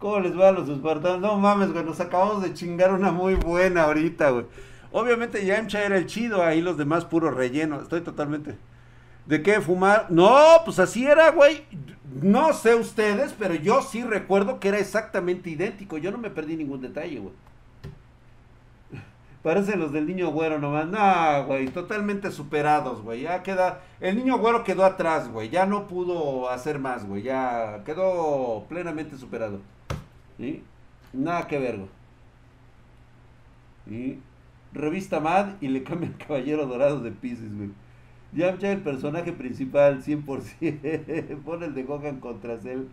¿Cómo 0.00 0.18
les 0.18 0.36
va 0.36 0.48
a 0.48 0.52
los 0.52 0.68
espartanos? 0.68 1.20
No 1.20 1.38
mames, 1.38 1.72
güey. 1.72 1.84
Nos 1.84 2.00
acabamos 2.00 2.42
de 2.42 2.52
chingar 2.52 2.92
una 2.92 3.12
muy 3.12 3.34
buena 3.34 3.84
ahorita, 3.84 4.30
güey. 4.30 4.46
Obviamente 4.92 5.44
Yamcha 5.44 5.84
era 5.84 5.96
el 5.96 6.06
chido, 6.06 6.42
ahí 6.42 6.60
los 6.60 6.76
demás 6.76 7.04
puro 7.04 7.30
relleno. 7.30 7.80
Estoy 7.80 8.00
totalmente. 8.00 8.56
¿De 9.26 9.42
qué 9.42 9.60
fumar? 9.60 10.06
No, 10.10 10.36
pues 10.64 10.78
así 10.78 11.06
era, 11.06 11.30
güey. 11.30 11.64
No 12.20 12.52
sé 12.52 12.74
ustedes, 12.74 13.32
pero 13.38 13.54
yo 13.54 13.82
sí 13.82 14.02
recuerdo 14.02 14.58
que 14.58 14.68
era 14.68 14.78
exactamente 14.78 15.50
idéntico. 15.50 15.98
Yo 15.98 16.10
no 16.10 16.18
me 16.18 16.30
perdí 16.30 16.56
ningún 16.56 16.80
detalle, 16.80 17.20
güey. 17.20 17.34
Parecen 19.44 19.78
los 19.78 19.92
del 19.92 20.08
niño 20.08 20.32
güero 20.32 20.58
nomás. 20.58 20.88
No, 20.88 21.46
güey, 21.46 21.68
totalmente 21.68 22.32
superados, 22.32 23.02
güey. 23.02 23.22
Ya 23.22 23.44
queda. 23.44 23.82
El 24.00 24.16
niño 24.16 24.38
güero 24.38 24.64
quedó 24.64 24.84
atrás, 24.84 25.28
güey. 25.30 25.50
Ya 25.50 25.66
no 25.66 25.86
pudo 25.86 26.50
hacer 26.50 26.80
más, 26.80 27.06
güey. 27.06 27.22
Ya 27.22 27.82
quedó 27.84 28.64
plenamente 28.68 29.16
superado. 29.16 29.60
¿Sí? 30.38 30.64
Nada 31.12 31.46
que 31.46 31.58
ver, 31.60 31.76
güey. 31.76 31.88
¿Sí? 33.88 34.22
Revista 34.72 35.20
Mad 35.20 35.54
y 35.60 35.68
le 35.68 35.82
cambia 35.82 36.08
el 36.08 36.16
caballero 36.16 36.66
dorado 36.66 37.00
de 37.00 37.10
Pisces, 37.10 37.54
güey. 37.56 37.70
Yamcha 38.32 38.70
el 38.70 38.80
personaje 38.80 39.32
principal, 39.32 40.04
100%. 40.04 41.36
Pone 41.44 41.66
el 41.66 41.74
de 41.74 41.82
Gohan 41.82 42.20
contra 42.20 42.58
Cell 42.58 42.84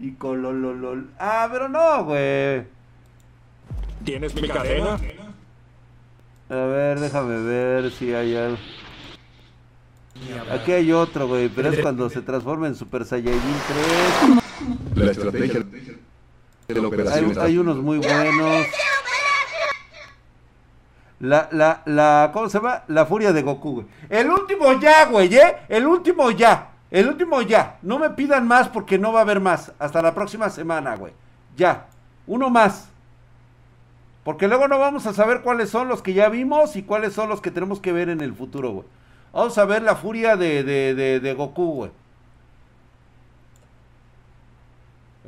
y 0.00 0.12
Colololol. 0.12 1.10
Ah, 1.18 1.48
pero 1.52 1.68
no, 1.68 2.04
güey. 2.04 2.64
¿Tienes 4.04 4.34
mi 4.34 4.48
cadena? 4.48 4.98
A 6.48 6.54
ver, 6.54 7.00
déjame 7.00 7.40
ver 7.42 7.90
si 7.90 8.14
hay 8.14 8.36
algo. 8.36 8.58
Aquí 10.50 10.72
hay 10.72 10.92
otro, 10.92 11.28
güey, 11.28 11.48
pero 11.48 11.68
es 11.70 11.80
cuando 11.80 12.08
se 12.08 12.22
transforma 12.22 12.68
en 12.68 12.74
Super 12.74 13.04
Saiyajin 13.04 13.40
3. 14.94 15.04
La 15.04 15.10
estrategia 15.10 15.60
de 15.60 16.74
la 16.74 16.80
Hay, 16.80 16.84
operación 16.86 17.38
hay 17.38 17.58
unos 17.58 17.76
muy 17.76 17.98
buenos. 17.98 18.66
La, 21.18 21.48
la, 21.50 21.82
la, 21.86 22.30
¿cómo 22.32 22.48
se 22.48 22.58
llama? 22.58 22.82
La 22.88 23.06
furia 23.06 23.32
de 23.32 23.42
Goku, 23.42 23.72
güey. 23.72 23.86
El 24.08 24.30
último 24.30 24.72
ya, 24.74 25.06
güey, 25.06 25.34
¿eh? 25.34 25.56
El 25.68 25.86
último 25.86 26.30
ya. 26.30 26.72
El 26.90 27.08
último 27.08 27.40
ya. 27.42 27.78
No 27.82 27.98
me 27.98 28.10
pidan 28.10 28.46
más 28.46 28.68
porque 28.68 28.98
no 28.98 29.12
va 29.12 29.20
a 29.20 29.22
haber 29.22 29.40
más. 29.40 29.72
Hasta 29.78 30.02
la 30.02 30.14
próxima 30.14 30.50
semana, 30.50 30.94
güey. 30.96 31.12
Ya. 31.56 31.86
Uno 32.26 32.50
más. 32.50 32.88
Porque 34.24 34.48
luego 34.48 34.68
no 34.68 34.78
vamos 34.78 35.06
a 35.06 35.14
saber 35.14 35.40
cuáles 35.40 35.70
son 35.70 35.88
los 35.88 36.02
que 36.02 36.12
ya 36.12 36.28
vimos 36.28 36.76
y 36.76 36.82
cuáles 36.82 37.12
son 37.12 37.28
los 37.28 37.40
que 37.40 37.50
tenemos 37.50 37.80
que 37.80 37.92
ver 37.92 38.08
en 38.08 38.20
el 38.20 38.34
futuro, 38.34 38.70
güey. 38.72 38.86
Vamos 39.32 39.56
a 39.56 39.64
ver 39.64 39.82
la 39.82 39.96
furia 39.96 40.36
de, 40.36 40.64
de, 40.64 40.94
de, 40.94 41.20
de 41.20 41.34
Goku, 41.34 41.74
güey. 41.74 41.90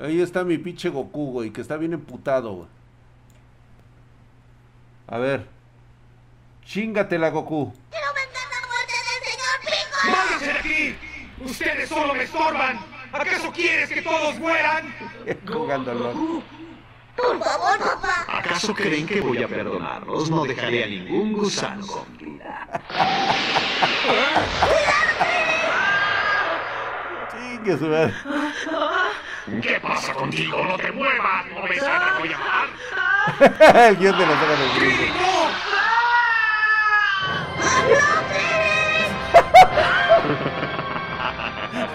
Ahí 0.01 0.21
está 0.21 0.45
mi 0.45 0.59
pinche 0.59 0.89
Goku, 0.91 1.33
güey, 1.33 1.51
que 1.51 1.61
está 1.61 1.77
bien 1.77 1.93
emputado, 1.93 2.53
güey. 2.55 2.69
A 5.07 5.19
ver. 5.19 5.58
Chingatela, 6.69 7.31
Goku. 7.31 7.73
¡Váyanse 10.05 10.45
de 10.45 10.53
aquí! 10.53 10.99
¡Ustedes 11.41 11.89
solo 11.89 12.15
me 12.15 12.25
estorban! 12.25 12.79
¿Acaso 13.11 13.51
quieres 13.53 13.89
que 13.89 14.03
todos 14.03 14.39
mueran? 14.39 14.95
LOL. 15.47 16.43
Por 17.17 17.39
favor, 17.43 17.79
papá. 17.79 18.27
¿Acaso 18.29 18.75
creen 18.75 19.07
que 19.07 19.23
voy 19.23 19.43
a 19.43 19.49
perdonarlos? 19.49 20.31
No 20.31 20.45
dejaré 20.45 20.85
a 20.85 20.87
ningún 20.89 21.33
gusano 21.33 21.87
con 21.87 22.19
vida. 22.19 22.83
Chingue 27.33 27.79
su 27.79 27.87
madre. 27.87 28.15
¿Qué 29.63 29.81
pasa 29.81 30.13
contigo? 30.13 30.63
¡No 30.63 30.77
te 30.77 30.93
muevas! 30.93 31.47
¿No 31.47 31.63
te 31.63 31.79
voy 32.21 32.33
a 32.33 32.39
matar? 32.39 32.69
el 33.89 33.97
guion 33.97 34.19
de 34.19 34.27
la 34.27 34.33
saga 34.41 35.38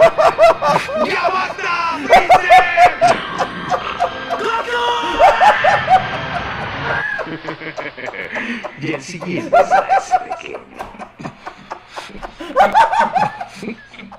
¡Ya 1.06 1.30
basta! 1.30 1.98
¡Freezer! 2.08 2.54
Y 8.80 8.94
el 8.94 9.02
siguiente 9.02 9.58
ese 9.98 10.20
pequeño. 10.20 10.60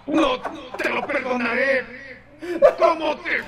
¡No 0.07 0.41
te 0.77 0.89
lo 0.89 1.07
perdonaré! 1.07 1.85
¿Cómo 2.79 3.17
te 3.19 3.43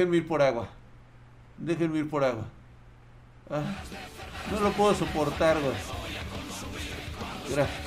Déjenme 0.00 0.16
ir 0.16 0.26
por 0.26 0.40
agua. 0.40 0.66
Déjenme 1.58 1.98
ir 1.98 2.08
por 2.08 2.24
agua. 2.24 2.44
Ah, 3.50 3.60
no 4.50 4.60
lo 4.60 4.72
puedo 4.72 4.94
soportar, 4.94 5.60
güey. 5.60 5.74
Gracias. 7.50 7.78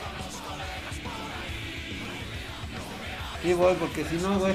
Sí 3.41 3.53
voy, 3.53 3.73
porque 3.79 4.05
si 4.05 4.17
no, 4.17 4.37
güey. 4.37 4.53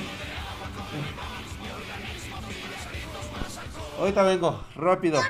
Ahorita 3.98 4.22
vengo, 4.22 4.64
rápido. 4.76 5.20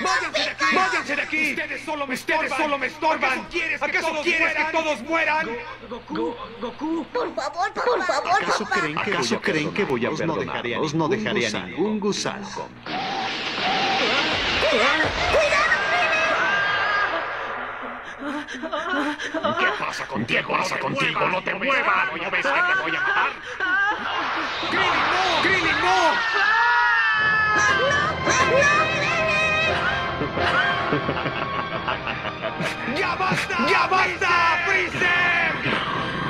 ¡Váyanse 0.00 0.42
de 0.44 0.50
aquí! 0.50 0.76
¡Váyanse 0.76 1.16
de 1.16 1.22
aquí! 1.22 1.50
¡Ustedes 1.50 1.84
solo 1.84 2.06
me 2.06 2.14
estorban! 2.14 2.58
solo 2.58 2.78
me 2.78 2.86
estorban! 2.86 3.38
¿Acaso 3.80 4.22
quieres, 4.22 4.54
que, 4.54 4.64
todos 4.72 5.02
mueran? 5.02 5.48
Por 5.88 7.34
favor, 7.34 7.72
por 7.72 8.04
favor, 8.04 8.42
¿Acaso 8.42 8.64
papá. 8.64 8.80
creen 8.80 8.94
que, 8.96 9.10
¿Acaso 9.10 9.40
creen 9.40 9.74
que 9.74 9.84
voy 9.84 10.06
a 10.06 10.10
perdonarlos? 10.10 10.94
No 10.94 11.08
dejaré 11.08 11.46
a 11.46 11.50
ningún 11.66 11.98
gusano. 12.00 12.48
¿Qué 19.58 19.66
pasa 19.78 20.06
contigo? 20.06 20.48
¿Qué 20.48 20.54
pasa 20.54 20.78
contigo? 20.78 21.28
¡No 21.28 21.42
te 21.42 21.54
muevas! 21.54 22.08
¿No 22.22 22.30
ves 22.30 22.46
que 22.46 22.52
te 22.52 22.82
voy 22.82 22.96
a 22.96 23.00
matar? 23.00 23.30
¡Krillin, 24.70 24.92
no! 25.12 25.42
¡Krillin, 25.42 25.80
no! 29.02 29.07
¡Ya 32.96 33.14
basta! 33.16 33.66
¡Ya 33.68 33.86
basta! 33.86 34.62
¡Freezer! 34.66 35.52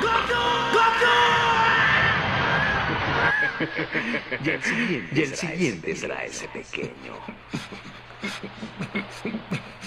¡Goku! 0.01 0.43
¡Goku! 0.73 1.17
Y 4.43 4.49
el 4.49 4.63
siguiente, 4.63 5.13
y 5.13 5.21
el 5.23 5.35
siguiente 5.35 5.95
será 5.95 6.25
ese 6.25 6.47
pequeño. 6.49 7.13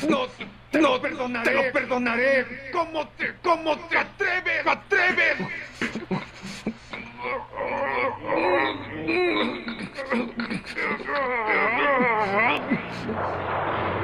No, 0.09 0.27
no 0.81 1.01
perdonaré. 1.01 1.51
Te 1.51 1.55
lo 1.55 1.73
perdonaré. 1.73 2.71
¿Cómo 2.73 3.07
te, 3.09 3.35
cómo 3.43 3.77
te 3.89 3.99
atreves? 3.99 4.67
¿Atreves? 4.67 5.37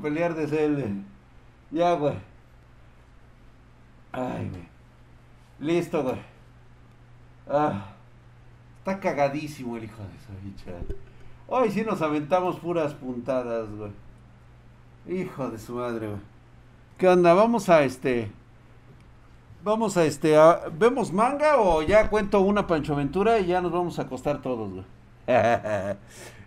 pelear 0.00 0.34
de 0.34 0.46
cel. 0.46 1.04
Ya, 1.70 1.94
güey. 1.94 2.14
Ay, 4.12 4.48
güey. 4.48 4.68
Listo, 5.60 6.02
güey. 6.02 6.20
Ah. 7.48 7.92
Está 8.78 8.98
cagadísimo 8.98 9.76
el 9.76 9.84
hijo 9.84 10.02
de 10.02 10.40
pinche 10.40 10.70
madre. 10.70 10.96
Hoy 11.46 11.70
sí 11.70 11.82
nos 11.82 12.00
aventamos 12.00 12.58
puras 12.58 12.94
puntadas, 12.94 13.68
güey. 13.70 13.92
Hijo 15.06 15.50
de 15.50 15.58
su 15.58 15.74
madre, 15.74 16.08
güey. 16.08 16.20
¿Qué 16.96 17.08
onda? 17.08 17.34
Vamos 17.34 17.68
a 17.68 17.82
este. 17.82 18.30
Vamos 19.62 19.96
a 19.96 20.04
este. 20.04 20.36
¿Vemos 20.78 21.12
manga 21.12 21.60
o 21.60 21.82
ya 21.82 22.08
cuento 22.08 22.40
una 22.40 22.66
Pancho 22.66 22.94
Aventura 22.94 23.38
y 23.38 23.46
ya 23.46 23.60
nos 23.60 23.72
vamos 23.72 23.98
a 23.98 24.02
acostar 24.02 24.40
todos, 24.40 24.72
güey? 24.72 24.84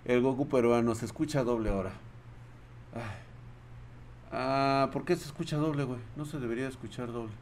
El 0.05 0.21
Goku 0.21 0.47
peruano 0.47 0.95
se 0.95 1.05
escucha 1.05 1.43
doble 1.43 1.69
ahora. 1.69 1.91
Ay. 2.95 3.22
Ah, 4.35 4.89
¿por 4.91 5.05
qué 5.05 5.15
se 5.15 5.25
escucha 5.25 5.57
doble, 5.57 5.83
güey? 5.83 5.99
No 6.15 6.25
se 6.25 6.39
debería 6.39 6.67
escuchar 6.67 7.11
doble. 7.11 7.33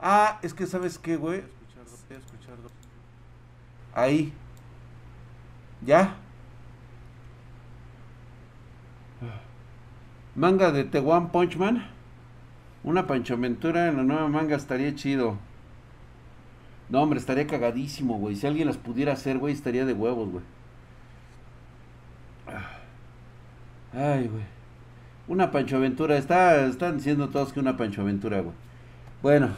Ah, 0.00 0.38
es 0.42 0.54
que 0.54 0.66
¿sabes 0.66 0.98
qué, 0.98 1.16
güey? 1.16 1.40
Escuchar 1.40 1.84
doble, 1.84 2.16
escuchar 2.16 2.56
doble. 2.56 2.74
Ahí. 3.94 4.32
¿Ya? 5.84 6.16
Manga 10.34 10.72
de 10.72 10.84
The 10.84 11.00
One 11.00 11.28
Punch 11.32 11.56
Man. 11.58 11.86
Una 12.82 13.06
panchomentura 13.06 13.88
en 13.88 13.96
la 13.98 14.02
nueva 14.02 14.28
manga 14.28 14.56
estaría 14.56 14.94
chido. 14.94 15.36
No, 16.88 17.02
hombre, 17.02 17.18
estaría 17.18 17.46
cagadísimo, 17.46 18.18
güey. 18.18 18.36
Si 18.36 18.46
alguien 18.46 18.68
las 18.68 18.78
pudiera 18.78 19.12
hacer, 19.12 19.38
güey, 19.38 19.52
estaría 19.52 19.84
de 19.84 19.92
huevos, 19.92 20.30
güey. 20.30 20.44
Ay, 23.92 24.28
güey. 24.28 24.55
Una 25.28 25.50
Pancho 25.50 25.76
Aventura. 25.76 26.16
Está, 26.16 26.66
están 26.66 26.96
diciendo 26.98 27.28
todos 27.28 27.52
que 27.52 27.60
una 27.60 27.76
Pancho 27.76 28.02
Aventura, 28.02 28.40
güey. 28.40 28.54
Bueno. 29.22 29.50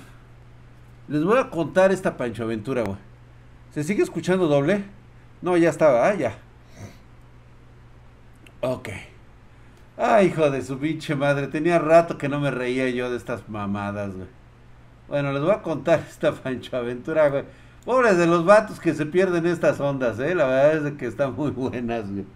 Les 1.08 1.24
voy 1.24 1.38
a 1.38 1.48
contar 1.48 1.90
esta 1.90 2.16
Pancho 2.16 2.44
Aventura, 2.44 2.82
güey. 2.82 2.98
¿Se 3.72 3.82
sigue 3.82 4.02
escuchando 4.02 4.46
doble? 4.46 4.84
No, 5.40 5.56
ya 5.56 5.70
estaba, 5.70 6.06
ah, 6.06 6.14
ya. 6.14 6.38
Ok. 8.60 8.88
Ay, 9.96 10.26
hijo 10.26 10.50
de 10.50 10.62
su 10.62 10.78
pinche 10.78 11.14
madre. 11.14 11.48
Tenía 11.48 11.78
rato 11.78 12.18
que 12.18 12.28
no 12.28 12.40
me 12.40 12.50
reía 12.50 12.88
yo 12.90 13.10
de 13.10 13.16
estas 13.16 13.48
mamadas, 13.48 14.14
güey. 14.14 14.28
Bueno, 15.08 15.32
les 15.32 15.42
voy 15.42 15.52
a 15.52 15.62
contar 15.62 16.00
esta 16.10 16.32
Pancho 16.32 16.76
Aventura, 16.76 17.28
güey. 17.28 17.44
Pobres 17.84 18.18
de 18.18 18.26
los 18.26 18.44
vatos 18.44 18.80
que 18.80 18.94
se 18.94 19.06
pierden 19.06 19.46
estas 19.46 19.80
ondas, 19.80 20.18
eh. 20.18 20.34
La 20.34 20.46
verdad 20.46 20.86
es 20.88 20.92
que 20.94 21.06
están 21.06 21.34
muy 21.34 21.50
buenas, 21.50 22.10
güey. 22.10 22.26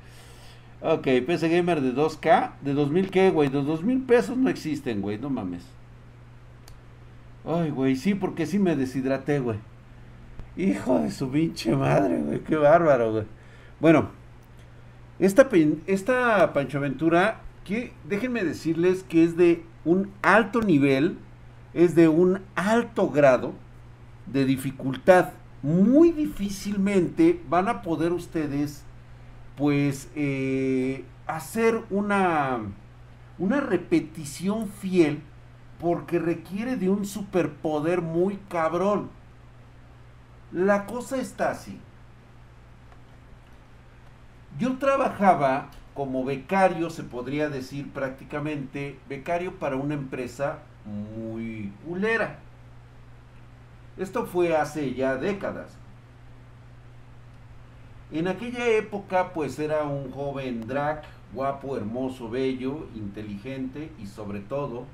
Ok, 0.82 1.04
PC 1.26 1.48
Gamer 1.48 1.80
de 1.80 1.94
2K. 1.94 2.52
¿De 2.60 2.74
2000 2.74 3.10
qué, 3.10 3.30
güey? 3.30 3.48
De 3.48 3.62
2000 3.62 4.02
pesos 4.02 4.36
no 4.36 4.48
existen, 4.48 5.00
güey. 5.00 5.16
No 5.16 5.30
mames. 5.30 5.64
Ay, 7.44 7.70
güey, 7.70 7.96
sí, 7.96 8.14
porque 8.14 8.46
sí 8.46 8.58
me 8.58 8.74
deshidraté, 8.74 9.38
güey. 9.38 9.58
Hijo 10.56 10.98
de 10.98 11.10
su 11.10 11.30
pinche 11.30 11.74
madre, 11.76 12.18
güey. 12.20 12.40
Qué 12.40 12.56
bárbaro, 12.56 13.12
güey. 13.12 13.24
Bueno, 13.80 14.10
esta, 15.18 15.48
esta 15.86 16.52
Pancho 16.52 16.78
Aventura, 16.78 17.40
que 17.64 17.92
déjenme 18.08 18.42
decirles 18.42 19.04
que 19.04 19.22
es 19.22 19.36
de 19.36 19.62
un 19.84 20.10
alto 20.22 20.62
nivel, 20.62 21.16
es 21.74 21.94
de 21.94 22.08
un 22.08 22.40
alto 22.56 23.08
grado 23.08 23.54
de 24.26 24.44
dificultad. 24.44 25.30
Muy 25.62 26.10
difícilmente 26.10 27.40
van 27.48 27.68
a 27.68 27.82
poder 27.82 28.12
ustedes, 28.12 28.84
pues, 29.56 30.10
eh, 30.14 31.04
hacer 31.26 31.82
una, 31.90 32.60
una 33.38 33.60
repetición 33.60 34.68
fiel 34.68 35.22
porque 35.80 36.18
requiere 36.18 36.76
de 36.76 36.88
un 36.88 37.04
superpoder 37.04 38.02
muy 38.02 38.38
cabrón. 38.48 39.10
La 40.52 40.86
cosa 40.86 41.16
está 41.16 41.50
así. 41.50 41.80
Yo 44.58 44.76
trabajaba 44.78 45.70
como 45.94 46.24
becario, 46.24 46.90
se 46.90 47.02
podría 47.02 47.48
decir 47.48 47.90
prácticamente, 47.90 48.98
becario 49.08 49.58
para 49.58 49.76
una 49.76 49.94
empresa 49.94 50.60
muy 50.84 51.72
culera. 51.86 52.38
Esto 53.96 54.26
fue 54.26 54.56
hace 54.56 54.94
ya 54.94 55.16
décadas. 55.16 55.76
En 58.12 58.28
aquella 58.28 58.68
época 58.68 59.32
pues 59.32 59.58
era 59.58 59.84
un 59.84 60.10
joven 60.12 60.66
drag, 60.66 61.02
guapo, 61.32 61.76
hermoso, 61.76 62.28
bello, 62.28 62.86
inteligente 62.94 63.90
y 64.00 64.06
sobre 64.06 64.40
todo 64.40 64.84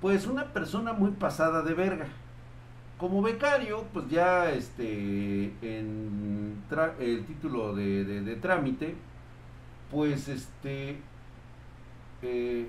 pues 0.00 0.26
una 0.26 0.46
persona 0.52 0.92
muy 0.92 1.12
pasada 1.12 1.62
de 1.62 1.74
verga. 1.74 2.06
Como 2.98 3.22
becario, 3.22 3.84
pues 3.92 4.08
ya 4.08 4.50
este, 4.50 5.52
en 5.62 6.62
el 7.00 7.24
título 7.26 7.74
de, 7.74 8.04
de- 8.04 8.22
de 8.22 8.36
trámite, 8.36 8.94
pues 9.90 10.28
este, 10.28 10.98
eh, 12.22 12.68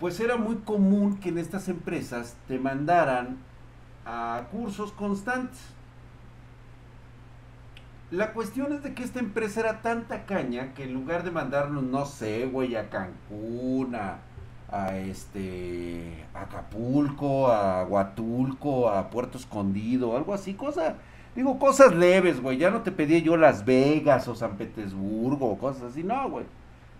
pues 0.00 0.18
era 0.20 0.36
muy 0.36 0.56
común 0.56 1.18
que 1.18 1.28
en 1.28 1.38
estas 1.38 1.68
empresas 1.68 2.36
te 2.48 2.58
mandaran 2.58 3.38
a 4.04 4.48
cursos 4.50 4.92
constantes. 4.92 5.60
La 8.12 8.34
cuestión 8.34 8.74
es 8.74 8.82
de 8.82 8.92
que 8.92 9.04
esta 9.04 9.20
empresa 9.20 9.60
era 9.60 9.80
tan 9.80 10.06
tacaña 10.06 10.74
que 10.74 10.84
en 10.84 10.92
lugar 10.92 11.24
de 11.24 11.30
mandarnos, 11.30 11.82
no 11.82 12.04
sé, 12.04 12.44
güey, 12.44 12.76
a 12.76 12.90
Cancún, 12.90 13.94
a, 13.94 14.18
este 14.98 16.26
a 16.34 16.42
Acapulco, 16.42 17.50
a 17.50 17.84
Huatulco, 17.84 18.90
a 18.90 19.08
Puerto 19.08 19.38
Escondido, 19.38 20.14
algo 20.14 20.34
así, 20.34 20.52
cosa, 20.52 20.96
digo, 21.34 21.58
cosas 21.58 21.94
leves, 21.94 22.42
güey, 22.42 22.58
ya 22.58 22.70
no 22.70 22.82
te 22.82 22.92
pedía 22.92 23.18
yo 23.18 23.38
Las 23.38 23.64
Vegas 23.64 24.28
o 24.28 24.34
San 24.34 24.58
Petersburgo 24.58 25.50
o 25.50 25.56
cosas 25.56 25.84
así, 25.84 26.02
no, 26.02 26.28
güey. 26.28 26.44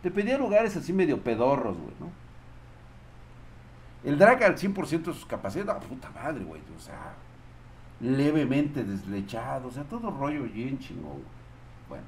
Te 0.02 0.10
pedía 0.10 0.38
lugares 0.38 0.74
así 0.78 0.94
medio 0.94 1.22
pedorros, 1.22 1.76
güey, 1.76 1.94
¿no? 2.00 2.10
El 4.02 4.18
drag 4.18 4.42
al 4.44 4.56
100% 4.56 5.02
de 5.02 5.12
sus 5.12 5.26
capacidades, 5.26 5.74
no, 5.74 5.88
puta 5.88 6.08
madre, 6.08 6.42
güey, 6.42 6.62
o 6.74 6.80
sea, 6.80 7.12
levemente 8.02 8.84
deslechado, 8.84 9.68
o 9.68 9.70
sea, 9.70 9.84
todo 9.84 10.10
rollo 10.10 10.42
bien 10.42 10.78
chingón. 10.78 11.22
Bueno. 11.88 12.04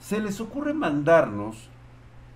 se 0.00 0.20
les 0.20 0.40
ocurre 0.40 0.74
mandarnos, 0.74 1.68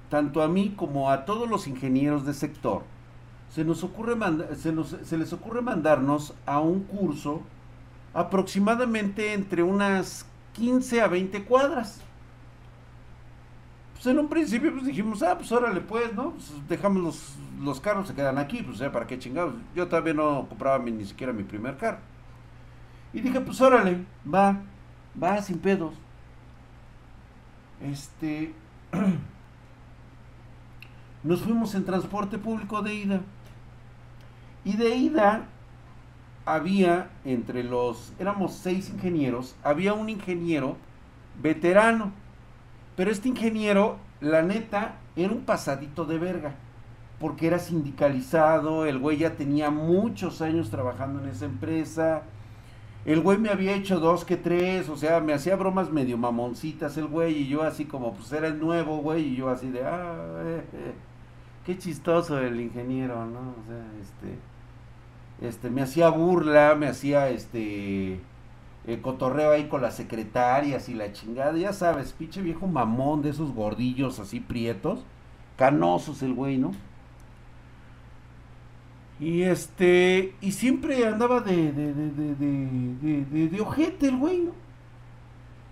tanto 0.09 0.41
a 0.43 0.49
mí 0.49 0.75
como 0.77 1.11
a 1.11 1.25
todos 1.25 1.49
los 1.51 1.67
ingenieros 1.67 2.25
de 2.25 2.33
sector, 2.33 2.85
se, 3.51 3.65
nos 3.65 3.83
ocurre 3.85 4.15
se 4.57 5.19
les 5.19 5.33
ocurre 5.33 5.61
mandarnos 5.61 6.33
a 6.47 6.61
un 6.61 6.85
curso 6.85 7.43
aproximadamente 8.15 9.35
entre 9.35 9.63
unas 9.63 10.27
15 10.55 11.03
a 11.03 11.09
20 11.09 11.45
cuadras. 11.45 12.01
Pues 13.97 14.07
en 14.07 14.19
un 14.19 14.29
principio 14.29 14.73
pues 14.73 14.85
dijimos, 14.87 15.23
ah, 15.23 15.37
pues 15.39 15.51
órale 15.53 15.81
pues, 15.81 16.13
¿no? 16.15 16.33
Pues 16.33 16.53
dejamos 16.69 17.03
los, 17.03 17.37
los 17.61 17.81
carros, 17.81 18.09
se 18.09 18.15
quedan 18.15 18.39
aquí, 18.39 18.63
pues 18.63 18.79
ya 18.79 18.93
para 18.93 19.07
qué 19.07 19.19
chingados. 19.19 19.55
Yo 19.75 19.89
todavía 19.89 20.15
no 20.15 20.47
compraba 20.49 20.79
mi- 20.79 20.93
ni 20.93 21.05
siquiera 21.05 21.33
mi 21.33 21.45
primer 21.45 21.77
carro. 21.79 21.99
Y 23.13 23.21
dije, 23.21 23.41
pues 23.41 23.61
órale, 23.61 24.05
va, 24.33 24.61
va 25.21 25.41
sin 25.43 25.59
pedos. 25.59 25.95
Este, 27.81 28.53
nos 31.23 31.41
fuimos 31.43 31.75
en 31.75 31.85
transporte 31.85 32.39
público 32.39 32.83
de 32.83 32.95
ida. 32.95 33.21
Y 34.65 34.77
de 34.77 34.97
ida 34.97 35.47
había 36.45 37.11
entre 37.25 37.65
los, 37.65 38.13
éramos 38.19 38.55
seis 38.55 38.91
ingenieros, 38.91 39.57
había 39.63 39.95
un 39.95 40.09
ingeniero 40.09 40.77
veterano. 41.43 42.13
Pero 42.97 43.11
este 43.11 43.29
ingeniero, 43.29 43.99
la 44.21 44.43
neta, 44.43 44.97
era 45.15 45.33
un 45.33 45.43
pasadito 45.43 46.05
de 46.05 46.19
verga. 46.19 46.55
Porque 47.21 47.47
era 47.47 47.59
sindicalizado, 47.59 48.85
el 48.87 48.99
güey 48.99 49.19
ya 49.19 49.37
tenía 49.37 49.71
muchos 49.71 50.43
años 50.43 50.71
trabajando 50.71 51.23
en 51.23 51.31
esa 51.31 51.47
empresa. 51.47 52.23
El 53.07 53.21
güey 53.21 53.39
me 53.39 53.51
había 53.51 53.75
hecho 53.75 54.01
dos 54.01 54.25
que 54.25 54.37
tres, 54.37 54.89
o 54.89 54.97
sea, 54.97 55.21
me 55.21 55.33
hacía 55.33 55.55
bromas 55.57 55.93
medio 55.93 56.19
mamoncitas 56.19 56.97
el 56.97 57.07
güey, 57.07 57.43
y 57.43 57.47
yo 57.47 57.63
así 57.63 57.85
como, 57.85 58.13
pues 58.15 58.33
era 58.33 58.49
el 58.49 58.59
nuevo 58.59 58.99
güey, 58.99 59.29
y 59.29 59.37
yo 59.37 59.49
así 59.49 59.71
de, 59.71 59.85
ah, 59.85 60.43
eh, 60.43 60.65
eh, 60.73 60.93
qué 61.65 61.79
chistoso 61.79 62.39
el 62.41 62.61
ingeniero, 62.61 63.25
¿no? 63.27 63.39
O 63.39 63.65
sea, 63.69 63.87
este, 64.03 65.47
este, 65.47 65.71
me 65.71 65.83
hacía 65.83 66.09
burla, 66.09 66.75
me 66.75 66.89
hacía, 66.89 67.29
este, 67.29 68.19
el 68.87 69.01
cotorreo 69.03 69.53
ahí 69.53 69.69
con 69.69 69.83
las 69.83 69.97
secretarias 69.97 70.89
y 70.89 70.95
la 70.95 71.13
chingada, 71.13 71.57
ya 71.59 71.73
sabes, 71.73 72.13
pinche 72.13 72.43
viejo 72.43 72.67
mamón 72.67 73.23
de 73.23 73.31
esos 73.31 73.53
gordillos 73.55 74.19
así 74.21 74.41
prietos, 74.41 75.05
canosos 75.57 76.23
el 76.23 76.35
güey, 76.35 76.59
¿no? 76.59 76.73
Y 79.19 79.43
este, 79.45 80.35
y 80.43 80.53
siempre 80.53 81.07
andaba 81.07 81.41
de, 81.41 81.73
de- 81.73 81.95
de- 81.95 83.49
de 83.49 83.61
ojete 83.61 84.09
el 84.09 84.17
güey, 84.19 84.41
¿no? 84.43 84.53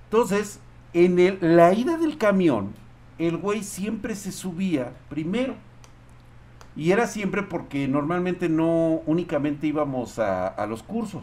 Entonces, 0.04 0.60
en 0.92 1.18
el, 1.18 1.38
la 1.40 1.72
ida 1.74 1.96
del 1.98 2.16
camión, 2.18 2.74
el 3.18 3.36
güey 3.36 3.62
siempre 3.62 4.14
se 4.14 4.32
subía 4.32 4.92
primero. 5.08 5.56
Y 6.76 6.90
era 6.92 7.06
siempre 7.06 7.42
porque 7.42 7.86
normalmente 7.88 8.48
no 8.48 9.02
únicamente 9.06 9.66
íbamos 9.66 10.18
a, 10.18 10.48
a 10.48 10.66
los 10.66 10.82
cursos, 10.82 11.22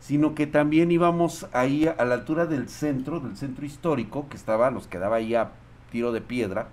sino 0.00 0.34
que 0.34 0.46
también 0.46 0.90
íbamos 0.90 1.46
ahí 1.52 1.86
a, 1.86 2.04
la 2.04 2.14
altura 2.14 2.46
del 2.46 2.68
centro, 2.68 3.20
del 3.20 3.36
centro 3.36 3.64
histórico, 3.66 4.28
que 4.28 4.36
estaba, 4.36 4.70
nos 4.70 4.88
quedaba 4.88 5.16
ahí 5.16 5.34
a 5.34 5.52
tiro 5.92 6.10
de 6.10 6.20
piedra, 6.20 6.68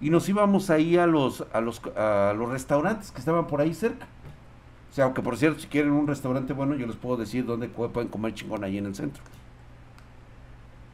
y 0.00 0.10
nos 0.10 0.28
íbamos 0.28 0.70
ahí 0.70 0.96
a 0.96 1.06
los, 1.06 1.44
a 1.52 1.60
los, 1.60 1.82
a 1.96 2.34
los 2.36 2.48
restaurantes 2.50 3.10
que 3.10 3.18
estaban 3.18 3.46
por 3.46 3.60
ahí 3.60 3.74
cerca. 3.74 4.06
O 4.90 4.94
sea, 4.94 5.04
aunque 5.06 5.22
por 5.22 5.36
cierto, 5.36 5.60
si 5.60 5.66
quieren 5.66 5.92
un 5.92 6.06
restaurante 6.06 6.52
bueno, 6.52 6.74
yo 6.76 6.86
les 6.86 6.96
puedo 6.96 7.16
decir 7.16 7.44
dónde 7.44 7.68
pueden 7.68 8.08
comer 8.08 8.34
chingón 8.34 8.64
ahí 8.64 8.78
en 8.78 8.86
el 8.86 8.94
centro. 8.94 9.22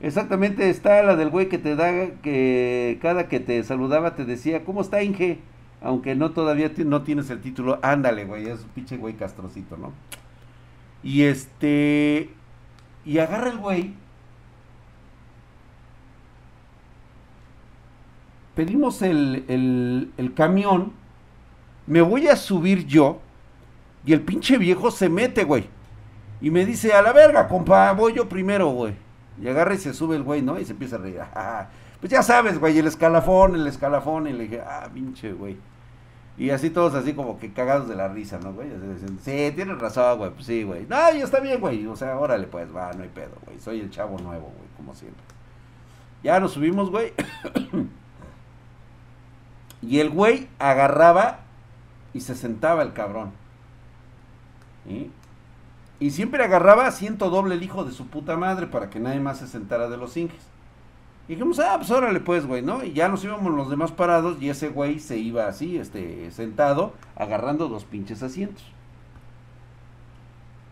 Exactamente 0.00 0.70
está 0.70 1.02
la 1.02 1.16
del 1.16 1.30
güey 1.30 1.48
que 1.48 1.58
te 1.58 1.76
da, 1.76 1.90
que 2.22 2.98
cada 3.02 3.28
que 3.28 3.40
te 3.40 3.62
saludaba 3.64 4.14
te 4.14 4.24
decía, 4.24 4.64
¿cómo 4.64 4.80
está 4.82 5.02
Inge? 5.02 5.40
Aunque 5.84 6.14
no 6.14 6.30
todavía 6.30 6.72
no 6.78 7.02
tienes 7.02 7.28
el 7.28 7.42
título, 7.42 7.78
ándale, 7.82 8.24
güey, 8.24 8.48
es 8.48 8.62
un 8.62 8.70
pinche 8.70 8.96
güey 8.96 9.12
castrocito, 9.14 9.76
¿no? 9.76 9.92
Y 11.02 11.24
este, 11.24 12.30
y 13.04 13.18
agarra 13.18 13.50
el 13.50 13.58
güey. 13.58 13.92
Pedimos 18.54 19.02
el, 19.02 19.44
el, 20.16 20.32
camión, 20.34 20.92
me 21.86 22.00
voy 22.00 22.28
a 22.28 22.36
subir 22.36 22.86
yo, 22.86 23.20
y 24.06 24.14
el 24.14 24.22
pinche 24.22 24.56
viejo 24.56 24.90
se 24.90 25.10
mete, 25.10 25.44
güey. 25.44 25.66
Y 26.40 26.50
me 26.50 26.64
dice, 26.64 26.94
a 26.94 27.02
la 27.02 27.12
verga, 27.12 27.46
compa, 27.46 27.92
voy 27.92 28.14
yo 28.14 28.26
primero, 28.26 28.68
güey. 28.70 28.94
Y 29.38 29.48
agarra 29.48 29.74
y 29.74 29.78
se 29.78 29.92
sube 29.92 30.16
el 30.16 30.22
güey, 30.22 30.40
¿no? 30.40 30.58
Y 30.58 30.64
se 30.64 30.72
empieza 30.72 30.96
a 30.96 31.00
reír. 31.00 31.20
"Ah, 31.34 31.68
pues 32.00 32.10
ya 32.10 32.22
sabes, 32.22 32.58
güey, 32.58 32.78
el 32.78 32.86
escalafón, 32.86 33.54
el 33.54 33.66
escalafón. 33.66 34.28
Y 34.28 34.32
le 34.32 34.44
dije, 34.44 34.62
ah, 34.62 34.88
pinche, 34.94 35.32
güey. 35.34 35.58
Y 36.36 36.50
así 36.50 36.70
todos 36.70 36.94
así 36.94 37.14
como 37.14 37.38
que 37.38 37.52
cagados 37.52 37.88
de 37.88 37.94
la 37.94 38.08
risa, 38.08 38.40
¿no, 38.40 38.52
güey? 38.52 38.68
Sí, 39.22 39.52
tienes 39.54 39.78
razón, 39.78 40.18
güey, 40.18 40.30
pues 40.32 40.46
sí, 40.46 40.64
güey. 40.64 40.84
No, 40.88 40.96
ya 41.12 41.24
está 41.24 41.38
bien, 41.38 41.60
güey. 41.60 41.86
O 41.86 41.94
sea, 41.94 42.18
órale, 42.18 42.46
pues, 42.48 42.74
va, 42.74 42.92
no 42.92 43.04
hay 43.04 43.08
pedo, 43.08 43.36
güey. 43.44 43.60
Soy 43.60 43.80
el 43.80 43.90
chavo 43.90 44.18
nuevo, 44.18 44.46
güey, 44.46 44.68
como 44.76 44.94
siempre. 44.94 45.22
Ya 46.24 46.40
nos 46.40 46.52
subimos, 46.52 46.90
güey. 46.90 47.12
y 49.82 50.00
el 50.00 50.10
güey 50.10 50.48
agarraba 50.58 51.40
y 52.12 52.20
se 52.20 52.34
sentaba 52.34 52.82
el 52.82 52.92
cabrón. 52.94 53.32
¿Sí? 54.86 55.12
Y 56.00 56.10
siempre 56.10 56.42
agarraba 56.44 56.86
asiento 56.86 57.30
doble 57.30 57.54
el 57.54 57.62
hijo 57.62 57.84
de 57.84 57.92
su 57.92 58.08
puta 58.08 58.36
madre 58.36 58.66
para 58.66 58.90
que 58.90 58.98
nadie 58.98 59.20
más 59.20 59.38
se 59.38 59.46
sentara 59.46 59.88
de 59.88 59.96
los 59.96 60.16
inges. 60.16 60.42
Y 61.26 61.32
dijimos, 61.32 61.58
ah, 61.58 61.74
pues 61.78 61.90
órale 61.90 62.20
pues, 62.20 62.46
güey, 62.46 62.60
¿no? 62.60 62.84
Y 62.84 62.92
ya 62.92 63.08
nos 63.08 63.24
íbamos 63.24 63.52
los 63.54 63.70
demás 63.70 63.92
parados 63.92 64.40
y 64.42 64.50
ese 64.50 64.68
güey 64.68 64.98
se 64.98 65.16
iba 65.16 65.46
así, 65.46 65.78
este, 65.78 66.30
sentado, 66.30 66.92
agarrando 67.16 67.68
dos 67.68 67.84
pinches 67.84 68.22
asientos. 68.22 68.64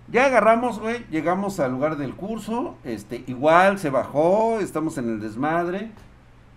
Ya 0.08 0.26
agarramos, 0.26 0.78
güey, 0.78 1.06
llegamos 1.10 1.58
al 1.58 1.72
lugar 1.72 1.96
del 1.96 2.14
curso, 2.14 2.76
este, 2.84 3.24
igual 3.26 3.78
se 3.78 3.88
bajó, 3.88 4.60
estamos 4.60 4.98
en 4.98 5.08
el 5.08 5.20
desmadre 5.20 5.90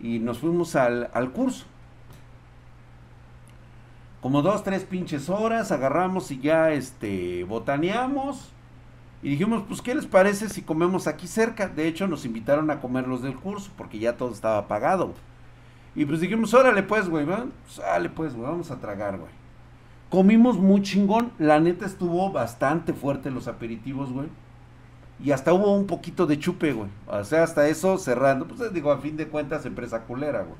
y 0.01 0.19
nos 0.19 0.39
fuimos 0.39 0.75
al, 0.75 1.09
al 1.13 1.31
curso. 1.31 1.65
Como 4.19 4.41
dos, 4.41 4.63
tres 4.63 4.83
pinches 4.83 5.29
horas, 5.29 5.71
agarramos 5.71 6.31
y 6.31 6.39
ya, 6.39 6.71
este, 6.71 7.45
botaneamos. 7.45 8.51
Y 9.23 9.29
dijimos, 9.29 9.63
pues, 9.67 9.81
¿qué 9.81 9.95
les 9.95 10.05
parece 10.05 10.49
si 10.49 10.61
comemos 10.61 11.07
aquí 11.07 11.27
cerca? 11.27 11.67
De 11.67 11.87
hecho, 11.87 12.07
nos 12.07 12.25
invitaron 12.25 12.69
a 12.69 12.79
comer 12.79 13.07
los 13.07 13.21
del 13.21 13.35
curso, 13.35 13.71
porque 13.77 13.99
ya 13.99 14.17
todo 14.17 14.31
estaba 14.31 14.67
pagado. 14.67 15.13
Y 15.95 16.05
pues 16.05 16.19
dijimos, 16.19 16.53
órale 16.53 16.83
pues, 16.83 17.09
güey, 17.09 17.25
¿va? 17.25 17.45
Sale 17.67 18.09
pues, 18.09 18.35
güey, 18.35 18.47
vamos 18.47 18.69
a 18.69 18.79
tragar, 18.79 19.17
güey. 19.17 19.31
Comimos 20.09 20.57
muy 20.57 20.81
chingón, 20.81 21.31
la 21.39 21.59
neta 21.59 21.85
estuvo 21.85 22.31
bastante 22.31 22.93
fuerte 22.93 23.31
los 23.31 23.47
aperitivos, 23.47 24.11
güey. 24.11 24.27
Y 25.23 25.31
hasta 25.31 25.53
hubo 25.53 25.73
un 25.73 25.87
poquito 25.87 26.25
de 26.25 26.37
chupe, 26.37 26.73
güey. 26.73 26.89
O 27.07 27.23
sea, 27.23 27.43
hasta 27.43 27.67
eso 27.67 27.97
cerrando. 27.97 28.45
Pues 28.45 28.73
digo, 28.73 28.91
a 28.91 28.97
fin 28.97 29.15
de 29.15 29.27
cuentas, 29.27 29.65
empresa 29.65 30.01
culera, 30.01 30.43
güey. 30.43 30.57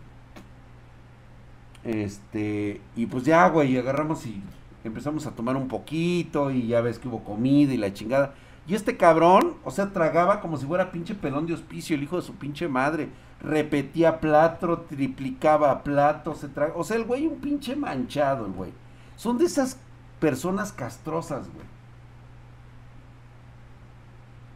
Este, 1.83 2.81
y 2.95 3.05
pues 3.05 3.25
ya, 3.25 3.47
güey, 3.49 3.77
agarramos 3.77 4.25
y 4.25 4.41
empezamos 4.83 5.27
a 5.27 5.31
tomar 5.31 5.55
un 5.55 5.67
poquito 5.67 6.49
y 6.49 6.67
ya 6.67 6.81
ves 6.81 6.97
que 6.97 7.07
hubo 7.07 7.23
comida 7.23 7.73
y 7.73 7.77
la 7.77 7.93
chingada. 7.93 8.33
Y 8.67 8.73
este 8.73 8.97
cabrón, 8.97 9.55
o 9.63 9.71
sea, 9.71 9.93
tragaba 9.93 10.41
como 10.41 10.57
si 10.57 10.65
fuera 10.65 10.91
pinche 10.91 11.13
pelón 11.13 11.45
de 11.45 11.53
hospicio, 11.53 11.95
el 11.95 12.03
hijo 12.03 12.15
de 12.15 12.23
su 12.23 12.33
pinche 12.33 12.67
madre. 12.67 13.09
Repetía 13.41 14.19
plato, 14.19 14.79
triplicaba 14.89 15.83
plato, 15.83 16.33
se. 16.33 16.49
O 16.75 16.83
sea, 16.83 16.97
el 16.97 17.05
güey 17.05 17.27
un 17.27 17.39
pinche 17.39 17.75
manchado, 17.75 18.45
el 18.45 18.53
güey. 18.53 18.71
Son 19.15 19.37
de 19.37 19.45
esas 19.45 19.77
personas 20.19 20.71
castrosas, 20.71 21.47
güey. 21.53 21.65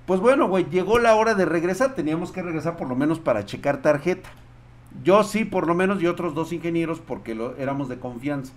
Pues 0.08 0.20
bueno, 0.20 0.48
güey, 0.48 0.66
llegó 0.72 0.98
la 0.98 1.14
hora 1.14 1.36
de 1.36 1.46
regresar. 1.46 1.94
Teníamos 1.94 2.32
que 2.32 2.42
regresar 2.42 2.78
por 2.78 2.88
lo 2.88 2.96
menos 2.96 3.20
para 3.20 3.46
checar 3.46 3.84
tarjeta. 3.84 4.30
Yo 5.04 5.24
sí, 5.24 5.46
por 5.46 5.68
lo 5.68 5.76
menos, 5.76 6.02
y 6.02 6.08
otros 6.08 6.34
dos 6.34 6.52
ingenieros, 6.52 7.00
porque 7.00 7.36
lo, 7.36 7.56
éramos 7.58 7.90
de 7.90 8.00
confianza. 8.00 8.54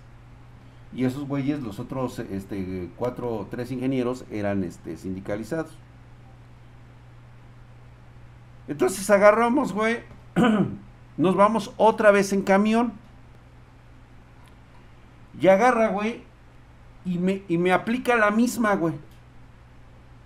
Y 0.95 1.05
esos 1.05 1.27
güeyes, 1.27 1.61
los 1.61 1.79
otros 1.79 2.19
este, 2.19 2.89
cuatro 2.97 3.33
o 3.33 3.47
tres 3.49 3.71
ingenieros, 3.71 4.25
eran 4.29 4.63
este, 4.63 4.95
sindicalizados. 4.97 5.71
Entonces 8.67 9.09
agarramos, 9.09 9.73
güey. 9.73 9.99
Nos 11.17 11.35
vamos 11.35 11.73
otra 11.77 12.11
vez 12.11 12.31
en 12.33 12.43
camión. 12.43 12.93
Y 15.39 15.47
agarra, 15.47 15.87
güey. 15.89 16.23
Y 17.05 17.17
me, 17.17 17.43
y 17.47 17.57
me 17.57 17.73
aplica 17.73 18.15
la 18.15 18.31
misma, 18.31 18.75
güey. 18.75 18.93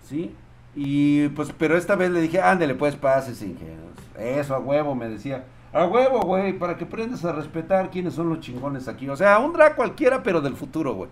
¿Sí? 0.08 0.34
Y 0.74 1.28
pues, 1.30 1.52
pero 1.58 1.76
esta 1.76 1.96
vez 1.96 2.10
le 2.10 2.20
dije, 2.20 2.40
ándale, 2.40 2.74
pues 2.74 2.94
pases, 2.94 3.42
ingenieros. 3.42 3.96
Eso, 4.18 4.54
a 4.54 4.58
huevo, 4.58 4.94
me 4.94 5.08
decía. 5.08 5.44
A 5.72 5.84
huevo, 5.84 6.20
güey, 6.22 6.58
para 6.58 6.76
que 6.76 6.84
aprendas 6.84 7.24
a 7.24 7.32
respetar 7.32 7.90
quiénes 7.90 8.14
son 8.14 8.28
los 8.30 8.40
chingones 8.40 8.88
aquí. 8.88 9.08
O 9.08 9.16
sea, 9.16 9.38
un 9.38 9.52
drag 9.52 9.76
cualquiera, 9.76 10.22
pero 10.22 10.40
del 10.40 10.54
futuro, 10.54 10.94
güey. 10.94 11.10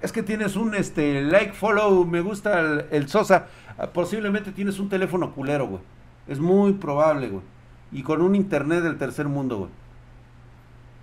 Es 0.00 0.12
que 0.12 0.22
tienes 0.22 0.54
un 0.54 0.74
este 0.74 1.22
like, 1.22 1.52
follow, 1.52 2.04
me 2.04 2.20
gusta 2.20 2.84
el, 2.90 3.08
Sosa. 3.08 3.48
Ah, 3.76 3.88
Posiblemente 3.88 4.52
tienes 4.52 4.78
un 4.78 4.88
teléfono 4.88 5.32
culero, 5.32 5.66
güey. 5.66 5.82
Es 6.28 6.38
muy 6.38 6.72
probable, 6.74 7.28
güey. 7.28 7.42
Y 7.90 8.02
con 8.02 8.22
un 8.22 8.34
internet 8.36 8.82
del 8.82 8.96
tercer 8.96 9.26
mundo, 9.26 9.58
güey. 9.58 9.70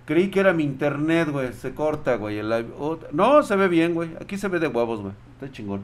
Creí 0.06 0.30
que 0.30 0.40
era 0.40 0.52
mi 0.52 0.64
internet, 0.64 1.28
güey. 1.30 1.52
Se 1.52 1.74
corta, 1.74 2.16
güey. 2.16 2.38
el 2.38 2.48
live. 2.48 2.68
No, 3.12 3.42
se 3.42 3.56
ve 3.56 3.68
bien, 3.68 3.94
güey. 3.94 4.10
Aquí 4.20 4.38
se 4.38 4.48
ve 4.48 4.58
de 4.58 4.68
huevos, 4.68 5.00
güey. 5.00 5.12
Está 5.34 5.52
chingón. 5.52 5.82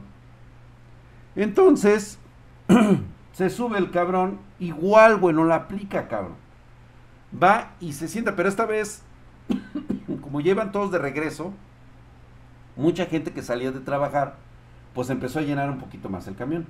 Entonces, 1.35 2.19
se 3.33 3.49
sube 3.49 3.77
el 3.77 3.91
cabrón, 3.91 4.39
igual, 4.59 5.17
güey, 5.17 5.35
no 5.35 5.45
la 5.45 5.55
aplica, 5.55 6.07
cabrón. 6.07 6.35
Va 7.41 7.71
y 7.79 7.93
se 7.93 8.07
sienta, 8.07 8.35
pero 8.35 8.49
esta 8.49 8.65
vez, 8.65 9.03
como 10.21 10.41
llevan 10.41 10.71
todos 10.71 10.91
de 10.91 10.99
regreso, 10.99 11.53
mucha 12.75 13.05
gente 13.05 13.31
que 13.31 13.41
salía 13.41 13.71
de 13.71 13.79
trabajar, 13.79 14.35
pues 14.93 15.09
empezó 15.09 15.39
a 15.39 15.43
llenar 15.43 15.69
un 15.69 15.79
poquito 15.79 16.09
más 16.09 16.27
el 16.27 16.35
camión. 16.35 16.67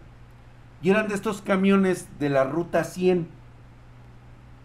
Y 0.81 0.89
eran 0.89 1.07
de 1.07 1.15
estos 1.15 1.41
camiones 1.41 2.07
de 2.19 2.29
la 2.29 2.43
ruta 2.43 2.83
100. 2.83 3.27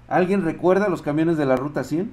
¿Alguien 0.08 0.44
recuerda 0.44 0.88
los 0.88 1.02
camiones 1.02 1.36
de 1.36 1.46
la 1.46 1.56
ruta 1.56 1.84
100? 1.84 2.10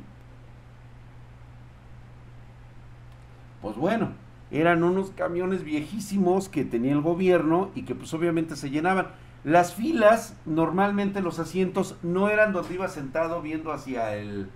Pues 3.61 3.77
bueno, 3.77 4.11
eran 4.51 4.83
unos 4.83 5.11
camiones 5.11 5.63
viejísimos 5.63 6.49
que 6.49 6.65
tenía 6.65 6.91
el 6.91 7.01
gobierno 7.01 7.71
y 7.75 7.83
que 7.83 7.95
pues 7.95 8.13
obviamente 8.13 8.55
se 8.55 8.69
llenaban. 8.69 9.07
Las 9.43 9.73
filas, 9.73 10.35
normalmente 10.45 11.21
los 11.21 11.39
asientos 11.39 11.97
no 12.01 12.29
eran 12.29 12.53
donde 12.53 12.75
iba 12.75 12.87
sentado 12.87 13.41
viendo 13.41 13.73
hacia 13.73 14.15
el 14.15 14.49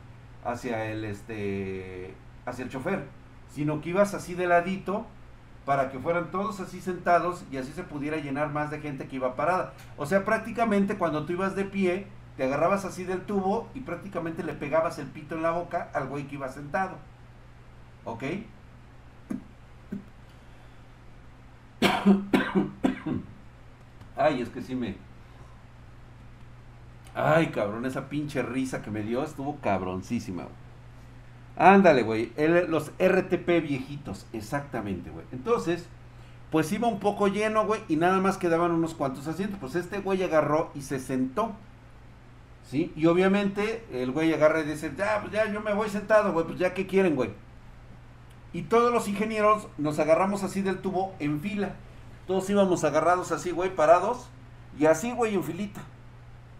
hacia 0.45 0.85
el 0.85 1.03
este 1.03 2.13
hacia 2.45 2.63
el 2.63 2.71
chofer, 2.71 3.05
sino 3.49 3.81
que 3.81 3.89
ibas 3.89 4.13
así 4.13 4.33
de 4.33 4.47
ladito 4.47 5.05
para 5.65 5.91
que 5.91 5.99
fueran 5.99 6.31
todos 6.31 6.61
así 6.61 6.79
sentados 6.79 7.43
y 7.51 7.57
así 7.57 7.73
se 7.73 7.83
pudiera 7.83 8.15
llenar 8.15 8.53
más 8.53 8.71
de 8.71 8.79
gente 8.79 9.07
que 9.09 9.17
iba 9.17 9.35
parada. 9.35 9.73
O 9.97 10.05
sea, 10.05 10.23
prácticamente 10.23 10.97
cuando 10.97 11.25
tú 11.25 11.33
ibas 11.33 11.57
de 11.57 11.65
pie, 11.65 12.07
te 12.37 12.45
agarrabas 12.45 12.85
así 12.85 13.03
del 13.03 13.23
tubo 13.23 13.67
y 13.73 13.81
prácticamente 13.81 14.43
le 14.43 14.53
pegabas 14.53 14.99
el 14.99 15.07
pito 15.07 15.35
en 15.35 15.43
la 15.43 15.51
boca 15.51 15.89
al 15.93 16.07
güey 16.07 16.27
que 16.27 16.35
iba 16.35 16.47
sentado. 16.47 16.95
¿Ok? 18.05 18.23
Ay, 24.17 24.41
es 24.41 24.49
que 24.49 24.61
sí 24.61 24.75
me... 24.75 24.95
Ay, 27.13 27.47
cabrón, 27.47 27.85
esa 27.85 28.09
pinche 28.09 28.41
risa 28.41 28.81
que 28.81 28.91
me 28.91 29.01
dio 29.01 29.23
estuvo 29.23 29.57
cabroncísima. 29.57 30.47
Ándale, 31.55 32.03
güey. 32.03 32.31
Los 32.67 32.91
RTP 32.99 33.47
viejitos, 33.61 34.27
exactamente, 34.33 35.09
güey. 35.09 35.25
Entonces, 35.31 35.87
pues 36.51 36.71
iba 36.71 36.87
un 36.87 36.99
poco 36.99 37.27
lleno, 37.27 37.65
güey, 37.65 37.81
y 37.87 37.95
nada 37.95 38.19
más 38.19 38.37
quedaban 38.37 38.71
unos 38.71 38.93
cuantos 38.93 39.27
asientos. 39.27 39.59
Pues 39.59 39.75
este 39.75 39.99
güey 39.99 40.21
agarró 40.23 40.71
y 40.75 40.81
se 40.81 40.99
sentó. 40.99 41.55
¿Sí? 42.69 42.91
Y 42.95 43.05
obviamente 43.05 43.85
el 43.91 44.11
güey 44.11 44.33
agarra 44.33 44.59
y 44.59 44.67
dice, 44.67 44.91
ya, 44.97 45.21
pues 45.21 45.31
ya 45.31 45.51
yo 45.51 45.61
me 45.61 45.73
voy 45.73 45.89
sentado, 45.89 46.33
güey, 46.33 46.45
pues 46.45 46.59
ya 46.59 46.73
qué 46.73 46.85
quieren, 46.85 47.15
güey. 47.15 47.31
Y 48.53 48.63
todos 48.63 48.91
los 48.91 49.07
ingenieros 49.07 49.67
nos 49.77 49.99
agarramos 49.99 50.43
así 50.43 50.61
del 50.61 50.79
tubo 50.79 51.15
en 51.19 51.39
fila. 51.39 51.75
Todos 52.27 52.49
íbamos 52.49 52.83
agarrados 52.83 53.31
así, 53.31 53.51
güey, 53.51 53.73
parados. 53.73 54.27
Y 54.77 54.85
así, 54.85 55.11
güey, 55.11 55.33
en 55.33 55.43
filita. 55.43 55.81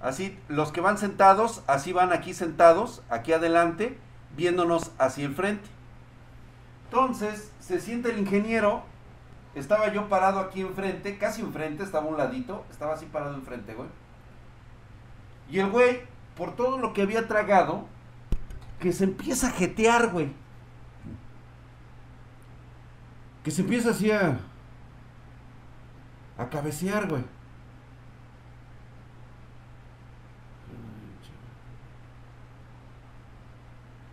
Así, 0.01 0.38
los 0.47 0.71
que 0.71 0.82
van 0.82 0.97
sentados, 0.97 1.63
así 1.67 1.91
van 1.91 2.13
aquí 2.13 2.34
sentados, 2.34 3.03
aquí 3.10 3.34
adelante 3.34 3.99
viéndonos 4.36 4.91
hacia 4.99 5.25
enfrente. 5.25 5.67
Entonces, 6.86 7.51
se 7.60 7.82
siente 7.82 8.12
el 8.12 8.19
ingeniero, 8.19 8.84
estaba 9.56 9.91
yo 9.91 10.08
parado 10.08 10.39
aquí 10.39 10.62
enfrente, 10.62 11.17
casi 11.17 11.41
enfrente, 11.41 11.84
estaba 11.84 12.06
un 12.06 12.17
ladito, 12.17 12.63
estaba 12.69 12.93
así 12.93 13.06
parado 13.08 13.36
enfrente, 13.36 13.73
güey. 13.73 13.89
Y 15.49 15.60
el 15.60 15.69
güey, 15.69 16.01
por 16.36 16.56
todo 16.56 16.77
lo 16.77 16.93
que 16.93 17.01
había 17.01 17.27
tragado, 17.27 17.86
que 18.80 18.93
se 18.93 19.06
empieza 19.06 19.47
a 19.47 19.51
jetear, 19.51 20.10
güey. 20.10 20.32
Que 23.43 23.51
se 23.51 23.62
empieza 23.62 23.89
así 23.89 24.12
a... 24.12 24.39
A 26.38 26.50
cabecear, 26.50 27.08
güey. 27.08 27.23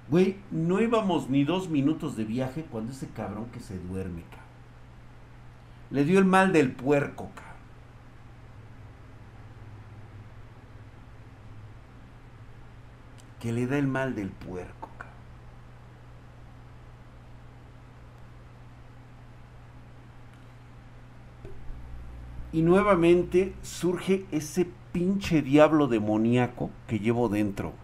Güey, 0.08 0.36
no 0.50 0.80
íbamos 0.80 1.28
ni 1.28 1.44
dos 1.44 1.68
minutos 1.68 2.16
de 2.16 2.24
viaje 2.24 2.64
cuando 2.70 2.92
ese 2.92 3.08
cabrón 3.08 3.46
que 3.50 3.60
se 3.60 3.78
duerme, 3.78 4.22
cabrón. 4.22 4.44
Le 5.90 6.04
dio 6.04 6.18
el 6.18 6.24
mal 6.24 6.52
del 6.52 6.72
puerco, 6.72 7.30
cabrón. 7.34 7.54
Que 13.40 13.52
le 13.52 13.66
da 13.66 13.76
el 13.78 13.86
mal 13.86 14.14
del 14.14 14.30
puerco, 14.30 14.88
cabrón. 14.98 15.14
Y 22.54 22.62
nuevamente 22.62 23.52
surge 23.60 24.24
ese 24.32 24.66
pinche 24.92 25.42
diablo 25.42 25.88
demoníaco 25.88 26.70
que 26.86 27.00
llevo 27.00 27.28
dentro. 27.28 27.74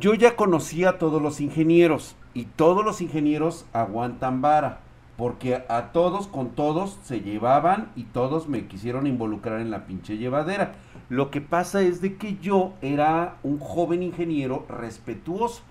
yo 0.00 0.14
ya 0.14 0.36
conocía 0.36 0.90
a 0.90 0.98
todos 0.98 1.20
los 1.20 1.40
ingenieros 1.40 2.16
y 2.34 2.44
todos 2.44 2.84
los 2.84 3.00
ingenieros 3.00 3.66
aguantan 3.72 4.40
vara, 4.40 4.80
porque 5.16 5.64
a 5.68 5.92
todos 5.92 6.26
con 6.26 6.50
todos 6.50 6.98
se 7.02 7.20
llevaban 7.20 7.90
y 7.94 8.04
todos 8.04 8.48
me 8.48 8.66
quisieron 8.66 9.06
involucrar 9.06 9.60
en 9.60 9.70
la 9.70 9.86
pinche 9.86 10.16
llevadera. 10.16 10.72
Lo 11.08 11.30
que 11.30 11.40
pasa 11.40 11.82
es 11.82 12.00
de 12.00 12.16
que 12.16 12.38
yo 12.38 12.72
era 12.80 13.36
un 13.42 13.58
joven 13.58 14.02
ingeniero 14.02 14.64
respetuoso, 14.68 15.62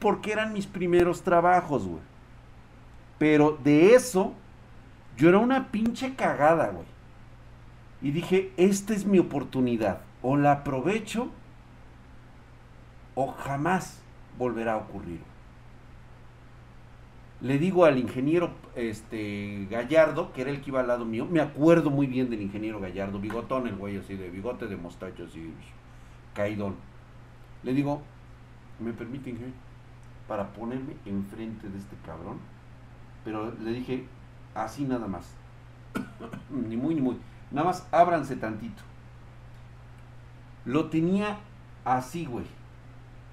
porque 0.00 0.32
eran 0.32 0.52
mis 0.52 0.66
primeros 0.66 1.22
trabajos, 1.22 1.86
güey. 1.86 2.02
Pero 3.18 3.58
de 3.62 3.94
eso, 3.94 4.34
yo 5.16 5.28
era 5.28 5.38
una 5.38 5.70
pinche 5.70 6.14
cagada, 6.14 6.68
güey. 6.68 6.86
Y 8.02 8.10
dije, 8.10 8.52
esta 8.56 8.94
es 8.94 9.06
mi 9.06 9.18
oportunidad. 9.18 10.00
O 10.22 10.36
la 10.36 10.52
aprovecho 10.52 11.30
o 13.14 13.28
jamás 13.28 14.00
volverá 14.38 14.74
a 14.74 14.76
ocurrir. 14.76 15.20
Le 17.40 17.58
digo 17.58 17.84
al 17.84 17.98
ingeniero 17.98 18.50
este, 18.74 19.66
Gallardo, 19.70 20.32
que 20.32 20.42
era 20.42 20.50
el 20.50 20.60
que 20.60 20.70
iba 20.70 20.80
al 20.80 20.88
lado 20.88 21.04
mío, 21.04 21.26
me 21.26 21.40
acuerdo 21.40 21.90
muy 21.90 22.06
bien 22.06 22.30
del 22.30 22.40
ingeniero 22.40 22.80
Gallardo, 22.80 23.18
bigotón 23.18 23.66
el 23.66 23.76
güey 23.76 23.96
así, 23.98 24.16
de 24.16 24.30
bigote 24.30 24.66
de 24.66 24.76
mostacho 24.76 25.24
así, 25.24 25.52
caidón. 26.34 26.76
Le 27.62 27.74
digo, 27.74 28.02
¿me 28.80 28.92
permite, 28.92 29.30
ingeniero? 29.30 29.56
Para 30.28 30.52
ponerme 30.52 30.94
enfrente 31.04 31.68
de 31.68 31.78
este 31.78 31.96
cabrón. 32.04 32.38
Pero 33.24 33.52
le 33.62 33.72
dije, 33.72 34.04
así 34.64 34.84
nada 34.84 35.06
más. 35.06 35.26
ni 36.50 36.76
muy, 36.76 36.94
ni 36.94 37.00
muy. 37.00 37.18
Nada 37.50 37.68
más 37.68 37.86
ábranse 37.92 38.36
tantito. 38.36 38.82
Lo 40.64 40.90
tenía 40.90 41.38
así, 41.84 42.26
güey 42.26 42.46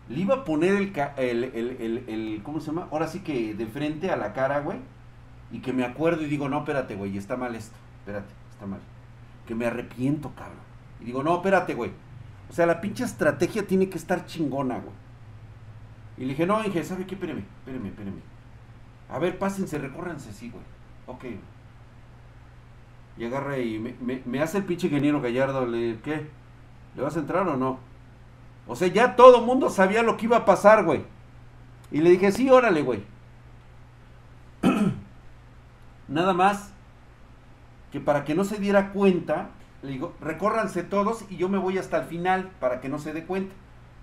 le 0.09 0.19
iba 0.19 0.35
a 0.35 0.43
poner 0.43 0.75
el, 0.75 1.43
el, 1.43 2.03
el, 2.07 2.41
¿cómo 2.43 2.59
se 2.59 2.67
llama? 2.67 2.87
Ahora 2.91 3.07
sí 3.07 3.19
que 3.19 3.53
de 3.53 3.65
frente 3.67 4.11
a 4.11 4.17
la 4.17 4.33
cara, 4.33 4.59
güey. 4.59 4.79
Y 5.51 5.59
que 5.59 5.71
me 5.71 5.85
acuerdo 5.85 6.23
y 6.23 6.25
digo, 6.25 6.49
no, 6.49 6.59
espérate, 6.59 6.95
güey, 6.95 7.17
está 7.17 7.37
mal 7.37 7.55
esto. 7.55 7.75
Espérate, 7.99 8.33
está 8.51 8.65
mal. 8.65 8.79
Que 9.47 9.55
me 9.55 9.65
arrepiento, 9.65 10.31
cabrón. 10.35 10.57
Y 10.99 11.05
digo, 11.05 11.23
no, 11.23 11.35
espérate, 11.35 11.73
güey. 11.73 11.91
O 12.49 12.53
sea, 12.53 12.65
la 12.65 12.81
pinche 12.81 13.03
estrategia 13.03 13.65
tiene 13.65 13.87
que 13.87 13.97
estar 13.97 14.25
chingona, 14.25 14.75
güey. 14.75 14.95
Y 16.17 16.21
le 16.21 16.29
dije, 16.29 16.45
no, 16.45 16.63
Inge, 16.63 16.83
¿sabe 16.83 17.05
qué? 17.05 17.15
Espéreme, 17.15 17.43
espéreme, 17.59 17.89
espéreme. 17.89 18.21
A 19.09 19.19
ver, 19.19 19.37
pásense, 19.37 19.77
recórranse, 19.77 20.33
sí, 20.33 20.49
güey. 20.49 20.63
Ok. 21.07 21.25
Y 23.17 23.25
agarra 23.25 23.57
y 23.59 23.79
me, 24.25 24.41
hace 24.41 24.57
el 24.57 24.65
pinche 24.65 24.87
ingeniero 24.87 25.21
Gallardo, 25.21 25.65
le, 25.65 25.99
¿qué? 26.01 26.27
¿Le 26.95 27.01
vas 27.01 27.15
a 27.15 27.19
entrar 27.19 27.47
o 27.47 27.57
no? 27.57 27.79
O 28.67 28.75
sea, 28.75 28.87
ya 28.87 29.15
todo 29.15 29.39
el 29.39 29.45
mundo 29.45 29.69
sabía 29.69 30.03
lo 30.03 30.17
que 30.17 30.25
iba 30.25 30.37
a 30.37 30.45
pasar, 30.45 30.83
güey. 30.83 31.03
Y 31.91 32.01
le 32.01 32.09
dije, 32.11 32.31
sí, 32.31 32.49
órale, 32.49 32.81
güey. 32.81 33.03
Nada 36.07 36.33
más 36.33 36.71
que 37.91 37.99
para 37.99 38.23
que 38.23 38.33
no 38.33 38.43
se 38.43 38.57
diera 38.57 38.91
cuenta, 38.91 39.49
le 39.83 39.91
digo, 39.91 40.15
recórranse 40.19 40.81
todos 40.81 41.25
y 41.29 41.37
yo 41.37 41.49
me 41.49 41.59
voy 41.59 41.77
hasta 41.77 41.97
el 41.97 42.05
final 42.05 42.49
para 42.59 42.81
que 42.81 42.89
no 42.89 42.97
se 42.97 43.13
dé 43.13 43.25
cuenta. 43.25 43.53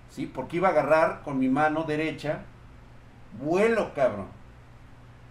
¿Sí? 0.09 0.25
Porque 0.25 0.57
iba 0.57 0.69
a 0.69 0.71
agarrar 0.71 1.21
con 1.23 1.39
mi 1.39 1.49
mano 1.49 1.83
derecha, 1.83 2.43
vuelo, 3.41 3.93
cabrón. 3.93 4.27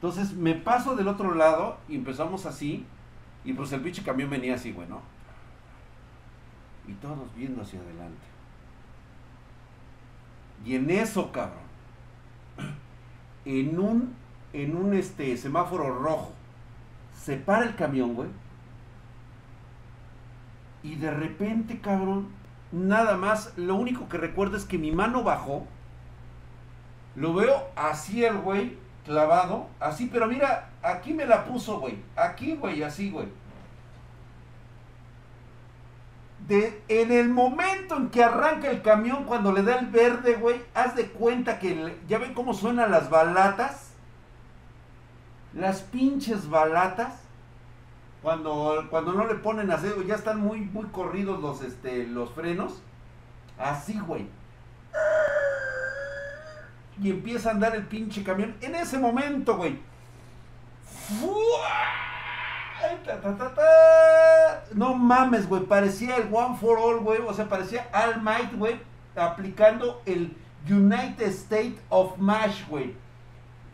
Entonces 0.00 0.32
me 0.32 0.54
paso 0.54 0.96
del 0.96 1.08
otro 1.08 1.34
lado 1.34 1.76
y 1.86 1.94
empezamos 1.94 2.46
así. 2.46 2.86
Y 3.44 3.52
pues 3.52 3.70
el 3.72 3.82
pinche 3.82 4.02
camión 4.02 4.30
venía 4.30 4.54
así, 4.54 4.72
güey, 4.72 4.88
¿no? 4.88 5.02
Y 6.88 6.94
todos 6.94 7.34
viendo 7.36 7.60
hacia 7.60 7.80
adelante. 7.80 8.26
Y 10.64 10.74
en 10.74 10.88
eso, 10.88 11.30
cabrón, 11.30 11.58
en 13.44 13.78
un, 13.78 14.14
en 14.54 14.74
un 14.74 14.94
este, 14.94 15.36
semáforo 15.36 15.98
rojo, 15.98 16.32
se 17.14 17.36
para 17.36 17.66
el 17.66 17.74
camión, 17.76 18.14
güey. 18.14 18.30
Y 20.82 20.94
de 20.94 21.10
repente, 21.10 21.78
cabrón, 21.80 22.28
nada 22.72 23.18
más, 23.18 23.52
lo 23.58 23.74
único 23.74 24.08
que 24.08 24.16
recuerdo 24.16 24.56
es 24.56 24.64
que 24.64 24.78
mi 24.78 24.92
mano 24.92 25.22
bajó. 25.22 25.66
Lo 27.16 27.34
veo 27.34 27.68
así 27.76 28.24
el 28.24 28.38
güey, 28.38 28.78
clavado, 29.04 29.68
así, 29.78 30.08
pero 30.12 30.26
mira, 30.26 30.70
aquí 30.82 31.12
me 31.12 31.26
la 31.26 31.44
puso, 31.44 31.80
güey. 31.80 31.98
Aquí, 32.16 32.54
güey, 32.56 32.82
así, 32.82 33.10
güey. 33.10 33.28
De, 36.46 36.82
en 36.88 37.12
el 37.12 37.28
momento 37.28 37.96
en 37.96 38.10
que 38.10 38.24
arranca 38.24 38.70
el 38.70 38.82
camión, 38.82 39.24
cuando 39.24 39.52
le 39.52 39.62
da 39.62 39.78
el 39.78 39.86
verde, 39.86 40.34
güey, 40.34 40.62
haz 40.74 40.96
de 40.96 41.10
cuenta 41.10 41.58
que 41.58 41.96
ya 42.08 42.18
ven 42.18 42.34
cómo 42.34 42.54
suenan 42.54 42.90
las 42.90 43.10
balatas. 43.10 43.92
Las 45.52 45.82
pinches 45.82 46.48
balatas. 46.48 47.14
Cuando, 48.22 48.86
cuando 48.90 49.12
no 49.12 49.26
le 49.26 49.36
ponen 49.36 49.70
acero, 49.70 50.02
ya 50.02 50.14
están 50.14 50.40
muy, 50.40 50.60
muy 50.60 50.86
corridos 50.86 51.40
los, 51.40 51.62
este, 51.62 52.06
los 52.06 52.30
frenos. 52.32 52.82
Así, 53.58 53.98
güey. 53.98 54.28
Y 57.00 57.10
empieza 57.10 57.48
a 57.48 57.52
andar 57.52 57.74
el 57.74 57.86
pinche 57.86 58.22
camión. 58.22 58.54
En 58.60 58.74
ese 58.74 58.98
momento, 58.98 59.56
güey. 59.56 59.78
No 64.74 64.94
mames, 64.94 65.48
güey. 65.48 65.64
Parecía 65.64 66.16
el 66.16 66.32
One 66.32 66.56
for 66.58 66.78
All, 66.78 67.00
güey. 67.00 67.20
O 67.26 67.32
sea, 67.32 67.48
parecía 67.48 67.88
All 67.92 68.20
Might, 68.22 68.54
güey. 68.56 68.80
Aplicando 69.16 70.02
el 70.06 70.36
United 70.68 71.28
States 71.28 71.80
of 71.88 72.18
Mash, 72.18 72.66
güey. 72.68 72.94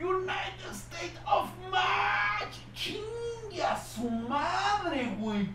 United 0.00 0.70
States 0.70 1.18
of 1.26 1.48
Mash. 1.70 2.60
Chingue 2.74 3.62
a 3.62 3.76
su 3.76 4.08
madre, 4.08 5.14
güey. 5.18 5.48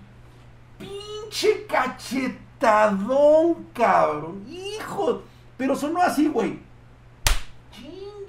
Pinche 0.78 1.66
cachetadón, 1.68 3.68
cabrón. 3.74 4.46
Hijo. 4.50 5.24
Pero 5.58 5.76
sonó 5.76 6.02
así, 6.02 6.28
güey. 6.28 6.60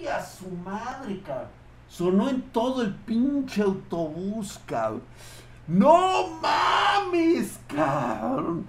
A 0.07 0.25
su 0.25 0.49
madre, 0.49 1.21
cabrón. 1.21 1.49
Sonó 1.89 2.29
en 2.29 2.43
todo 2.51 2.83
el 2.83 2.95
pinche 2.95 3.63
autobús, 3.63 4.61
cabrón. 4.67 5.03
No 5.69 6.41
mames, 6.41 7.61
cabrón. 7.69 8.67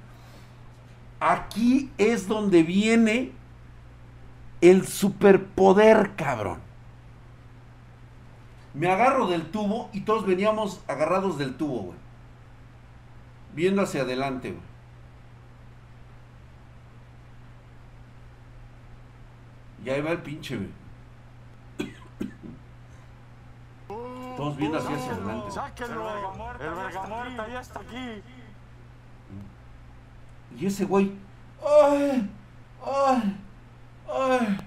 Aquí 1.19 1.91
es 1.97 2.27
donde 2.27 2.63
viene 2.63 3.31
el 4.61 4.85
superpoder, 4.87 6.15
cabrón. 6.15 6.59
Me 8.73 8.89
agarro 8.89 9.27
del 9.27 9.49
tubo 9.49 9.89
y 9.93 10.01
todos 10.01 10.25
veníamos 10.25 10.81
agarrados 10.87 11.37
del 11.37 11.55
tubo, 11.55 11.83
güey. 11.83 11.97
Viendo 13.53 13.81
hacia 13.81 14.01
adelante, 14.01 14.51
güey. 14.51 14.63
Y 19.85 19.89
ahí 19.89 20.01
va 20.01 20.11
el 20.11 20.21
pinche, 20.21 20.57
güey. 20.57 20.82
Todos 24.43 24.57
viendo 24.57 24.77
así 24.77 24.91
hacia 24.91 25.13
adelante. 25.13 25.51
¡Sáquenlo! 25.51 26.09
El 26.59 26.73
verga 26.73 27.01
muerta 27.03 27.47
ya 27.47 27.61
está 27.61 27.79
aquí. 27.79 28.21
Y 30.59 30.65
ese 30.65 30.83
güey. 30.83 31.13
¡Ay! 31.65 32.29
¡Ay! 32.85 33.37
¡Ay! 34.13 34.57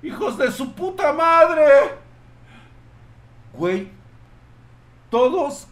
¡Hijos 0.00 0.38
de 0.38 0.52
su 0.52 0.72
puta 0.74 1.12
madre! 1.12 1.98
Güey. 3.52 3.90
Todos 5.10 5.66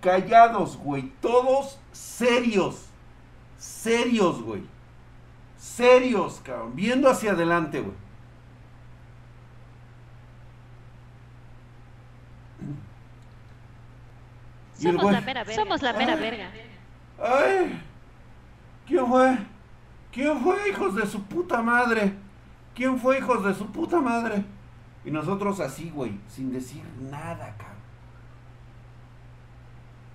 callados, 0.00 0.78
güey. 0.78 1.12
Todos 1.20 1.78
serios. 1.92 2.86
Serios, 3.58 4.40
güey. 4.40 4.62
Serios, 5.58 6.40
cabrón. 6.42 6.74
Viendo 6.74 7.10
hacia 7.10 7.32
adelante, 7.32 7.82
güey. 7.82 8.06
Y 12.58 12.64
el 12.64 12.76
Somos 14.78 15.02
güey, 15.02 15.14
la 15.14 15.20
mera 15.20 15.44
verga. 15.44 15.62
Somos 15.62 15.82
la 15.82 15.92
mera 15.92 16.12
Ay. 16.14 16.20
verga. 16.20 16.50
¡Ay! 17.18 17.82
¿Quién 18.86 19.06
fue? 19.06 19.38
¿Quién 20.12 20.40
fue, 20.40 20.68
hijos 20.68 20.94
de 20.94 21.06
su 21.06 21.22
puta 21.24 21.62
madre? 21.62 22.14
¿Quién 22.74 22.98
fue, 22.98 23.18
hijos 23.18 23.44
de 23.44 23.54
su 23.54 23.66
puta 23.66 24.00
madre? 24.00 24.44
Y 25.04 25.10
nosotros 25.10 25.60
así, 25.60 25.90
güey, 25.90 26.18
sin 26.28 26.52
decir 26.52 26.82
nada, 27.10 27.54
cabrón. 27.56 27.76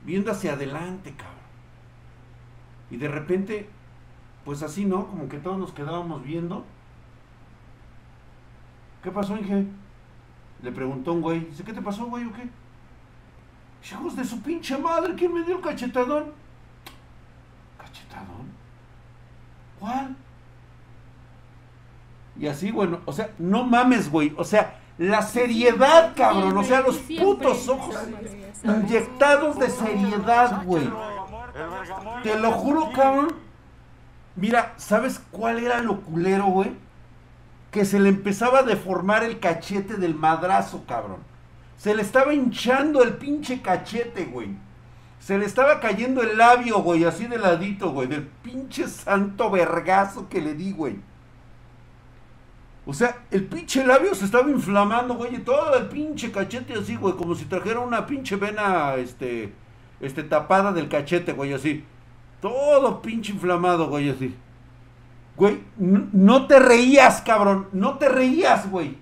Viendo 0.04 0.32
hacia 0.32 0.54
adelante, 0.54 1.14
cabrón. 1.16 1.38
Y 2.90 2.98
de 2.98 3.08
repente, 3.08 3.70
pues 4.44 4.64
así, 4.64 4.86
¿no? 4.86 5.08
Como 5.08 5.30
que 5.30 5.38
todos 5.38 5.58
nos 5.58 5.72
quedábamos 5.72 6.24
viendo. 6.24 6.66
¿Qué 9.04 9.12
pasó, 9.12 9.38
Inge? 9.38 9.66
Le 10.62 10.72
preguntó 10.72 11.14
un 11.14 11.22
güey. 11.22 11.42
Dice, 11.46 11.64
¿qué 11.64 11.74
te 11.74 11.82
pasó, 11.82 12.06
güey, 12.06 12.26
o 12.26 12.34
qué? 12.34 12.50
Hijos 13.84 14.16
de 14.16 14.24
su 14.24 14.42
pinche 14.42 14.78
madre, 14.78 15.16
¿quién 15.16 15.34
me 15.34 15.44
dio 15.44 15.58
el 15.58 15.62
cachetadón? 15.62 16.34
¿Cachetadón? 17.78 18.52
¿Cuál? 19.80 20.16
Y 22.40 22.48
así, 22.48 22.72
bueno, 22.72 23.00
o 23.06 23.14
sea, 23.14 23.32
no 23.38 23.64
mames, 23.64 24.10
güey. 24.10 24.34
O 24.38 24.44
sea, 24.44 24.80
la 24.98 25.22
seriedad, 25.22 26.14
cabrón. 26.16 26.58
O 26.58 26.64
sea, 26.64 26.82
los 26.82 26.98
putos 26.98 27.68
ojos 27.68 27.96
inyectados 28.64 29.60
de 29.60 29.70
seriedad, 29.70 30.64
güey. 30.64 30.90
Te 32.24 32.40
lo 32.40 32.52
juro, 32.52 32.92
cabrón. 32.94 33.36
Mira, 34.36 34.74
¿sabes 34.78 35.22
cuál 35.32 35.60
era 35.60 35.82
lo 35.82 36.02
culero, 36.02 36.46
güey? 36.46 36.72
Que 37.72 37.84
se 37.84 38.00
le 38.00 38.10
empezaba 38.10 38.60
a 38.60 38.64
deformar 38.64 39.24
el 39.24 39.40
cachete 39.40 39.96
del 39.96 40.16
madrazo, 40.16 40.84
cabrón. 40.88 41.31
Se 41.82 41.96
le 41.96 42.04
estaba 42.04 42.32
hinchando 42.32 43.02
el 43.02 43.16
pinche 43.16 43.60
cachete, 43.60 44.26
güey. 44.26 44.50
Se 45.20 45.40
le 45.40 45.46
estaba 45.46 45.80
cayendo 45.80 46.22
el 46.22 46.38
labio, 46.38 46.78
güey, 46.84 47.06
así 47.06 47.26
de 47.26 47.40
ladito, 47.40 47.90
güey. 47.90 48.08
Del 48.08 48.28
pinche 48.28 48.88
santo 48.88 49.50
vergazo 49.50 50.30
que 50.30 50.42
le 50.42 50.54
di, 50.54 50.74
güey. 50.74 51.00
O 52.86 52.94
sea, 52.94 53.24
el 53.32 53.46
pinche 53.46 53.84
labio 53.84 54.14
se 54.14 54.26
estaba 54.26 54.48
inflamando, 54.52 55.16
güey. 55.16 55.40
Todo 55.40 55.76
el 55.76 55.88
pinche 55.88 56.32
cachete 56.32 56.76
así, 56.76 56.98
güey. 56.98 57.16
Como 57.16 57.34
si 57.34 57.46
trajera 57.46 57.80
una 57.80 58.06
pinche 58.06 58.36
vena, 58.36 58.94
este, 58.94 59.52
este, 60.02 60.22
tapada 60.22 60.72
del 60.74 60.88
cachete, 60.88 61.34
güey, 61.34 61.52
así. 61.52 61.84
Todo 62.42 63.02
pinche 63.02 63.34
inflamado, 63.34 63.90
güey, 63.90 64.12
así. 64.12 64.36
Güey, 65.36 65.64
no, 65.78 66.08
no 66.14 66.46
te 66.46 66.60
reías, 66.60 67.24
cabrón. 67.24 67.70
No 67.74 67.98
te 67.98 68.08
reías, 68.08 68.70
güey. 68.70 69.00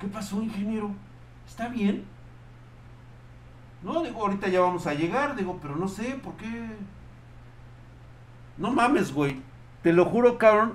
¿Qué 0.00 0.08
pasó, 0.08 0.42
ingeniero? 0.42 0.90
¿Está 1.58 1.70
bien? 1.70 2.04
No, 3.82 4.04
digo, 4.04 4.22
ahorita 4.22 4.46
ya 4.46 4.60
vamos 4.60 4.86
a 4.86 4.94
llegar, 4.94 5.34
digo, 5.34 5.58
pero 5.60 5.74
no 5.74 5.88
sé, 5.88 6.14
¿por 6.22 6.34
qué? 6.34 6.68
No 8.56 8.70
mames, 8.70 9.12
güey. 9.12 9.42
Te 9.82 9.92
lo 9.92 10.04
juro, 10.04 10.38
cabrón. 10.38 10.74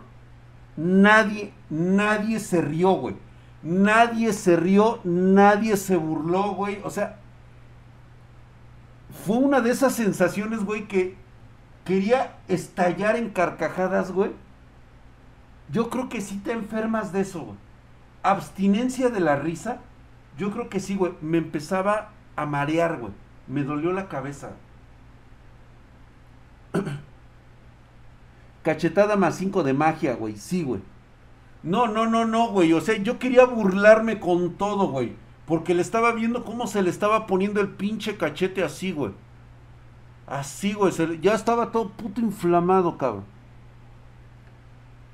Nadie, 0.75 1.53
nadie 1.69 2.41
se 2.41 2.61
rió, 2.61 2.91
güey. 2.95 3.15
Nadie 3.61 4.33
se 4.33 4.57
rió, 4.57 4.99
nadie 5.05 5.77
se 5.77 5.95
burló, 5.95 6.51
güey. 6.51 6.81
O 6.83 6.89
sea, 6.89 7.17
fue 9.25 9.37
una 9.37 9.61
de 9.61 9.71
esas 9.71 9.93
sensaciones, 9.95 10.65
güey, 10.65 10.89
que 10.89 11.15
quería 11.85 12.35
estallar 12.49 13.15
en 13.15 13.29
carcajadas, 13.29 14.11
güey. 14.11 14.31
Yo 15.71 15.89
creo 15.89 16.09
que 16.09 16.19
sí 16.19 16.41
te 16.43 16.51
enfermas 16.51 17.13
de 17.13 17.21
eso, 17.21 17.39
güey. 17.39 17.57
Abstinencia 18.21 19.07
de 19.07 19.21
la 19.21 19.37
risa. 19.37 19.79
Yo 20.37 20.51
creo 20.51 20.69
que 20.69 20.79
sí, 20.79 20.95
güey. 20.95 21.13
Me 21.21 21.37
empezaba 21.37 22.09
a 22.35 22.45
marear, 22.45 22.99
güey. 22.99 23.13
Me 23.47 23.63
dolió 23.63 23.91
la 23.91 24.07
cabeza. 24.07 24.51
Cachetada 28.63 29.15
más 29.15 29.35
5 29.35 29.63
de 29.63 29.73
magia, 29.73 30.15
güey. 30.15 30.37
Sí, 30.37 30.63
güey. 30.63 30.81
No, 31.61 31.87
no, 31.87 32.05
no, 32.07 32.25
no, 32.25 32.49
güey. 32.49 32.73
O 32.73 32.81
sea, 32.81 32.97
yo 32.97 33.19
quería 33.19 33.45
burlarme 33.45 34.19
con 34.19 34.55
todo, 34.55 34.87
güey. 34.87 35.15
Porque 35.45 35.73
le 35.73 35.81
estaba 35.81 36.11
viendo 36.13 36.45
cómo 36.45 36.67
se 36.67 36.81
le 36.81 36.89
estaba 36.89 37.27
poniendo 37.27 37.61
el 37.61 37.69
pinche 37.69 38.17
cachete 38.17 38.63
así, 38.63 38.91
güey. 38.91 39.11
Así, 40.27 40.73
güey. 40.73 40.93
Ya 41.21 41.33
estaba 41.33 41.71
todo 41.71 41.89
puto 41.89 42.21
inflamado, 42.21 42.97
cabrón. 42.97 43.25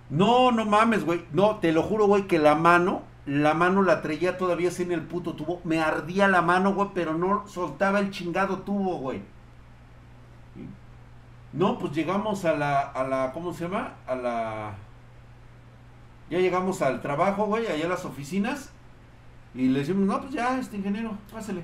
No, 0.10 0.52
no 0.52 0.66
mames, 0.66 1.06
güey. 1.06 1.24
No, 1.34 1.58
te 1.58 1.72
lo 1.72 1.84
juro, 1.84 2.08
güey, 2.08 2.28
que 2.28 2.40
la 2.40 2.56
mano, 2.56 3.04
la 3.30 3.54
mano 3.54 3.84
la 3.84 4.02
traía 4.02 4.40
todavía 4.40 4.72
en 4.80 4.92
el 4.92 5.04
puto 5.04 5.34
tubo. 5.34 5.62
Me 5.64 5.80
ardía 5.80 6.28
la 6.28 6.42
mano, 6.42 6.74
güey, 6.74 6.90
pero 6.96 7.14
no 7.14 7.48
soltaba 7.48 8.00
el 8.00 8.10
chingado 8.10 8.60
tubo, 8.60 8.98
güey. 8.98 9.22
No, 11.54 11.78
pues 11.78 11.94
llegamos 11.94 12.44
a 12.46 12.54
la, 12.54 12.80
a 12.80 13.04
la, 13.04 13.32
¿cómo 13.32 13.54
se 13.54 13.66
llama? 13.66 13.94
A 14.08 14.16
la... 14.16 14.74
Ya 16.32 16.40
llegamos 16.40 16.82
al 16.82 17.02
trabajo, 17.02 17.46
güey, 17.46 17.68
allá 17.68 17.86
a 17.86 17.90
las 17.90 18.04
oficinas. 18.04 18.72
Y 19.54 19.68
le 19.68 19.80
decimos, 19.80 20.08
no, 20.08 20.22
pues 20.22 20.34
ya, 20.34 20.58
este 20.58 20.78
ingeniero, 20.78 21.16
pásele. 21.32 21.64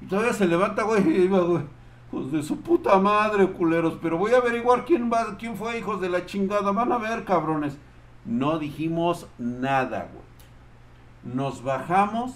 Y 0.00 0.06
todavía 0.06 0.32
se 0.32 0.46
levanta, 0.46 0.84
güey, 0.84 1.02
y 1.18 1.22
iba, 1.22 1.40
güey. 1.40 1.64
Pues 2.12 2.30
de 2.30 2.44
su 2.44 2.60
puta 2.60 2.96
madre, 2.98 3.48
culeros. 3.48 3.98
Pero 4.00 4.18
voy 4.18 4.34
a 4.34 4.36
averiguar 4.36 4.84
quién 4.84 5.10
va, 5.12 5.36
quién 5.36 5.56
fue, 5.56 5.78
hijos 5.78 6.00
de 6.00 6.10
la 6.10 6.26
chingada. 6.26 6.70
Van 6.70 6.92
a 6.92 6.98
ver, 6.98 7.24
cabrones. 7.24 7.76
No 8.24 8.58
dijimos 8.58 9.26
nada, 9.38 10.08
güey. 10.12 11.34
Nos 11.34 11.62
bajamos. 11.62 12.34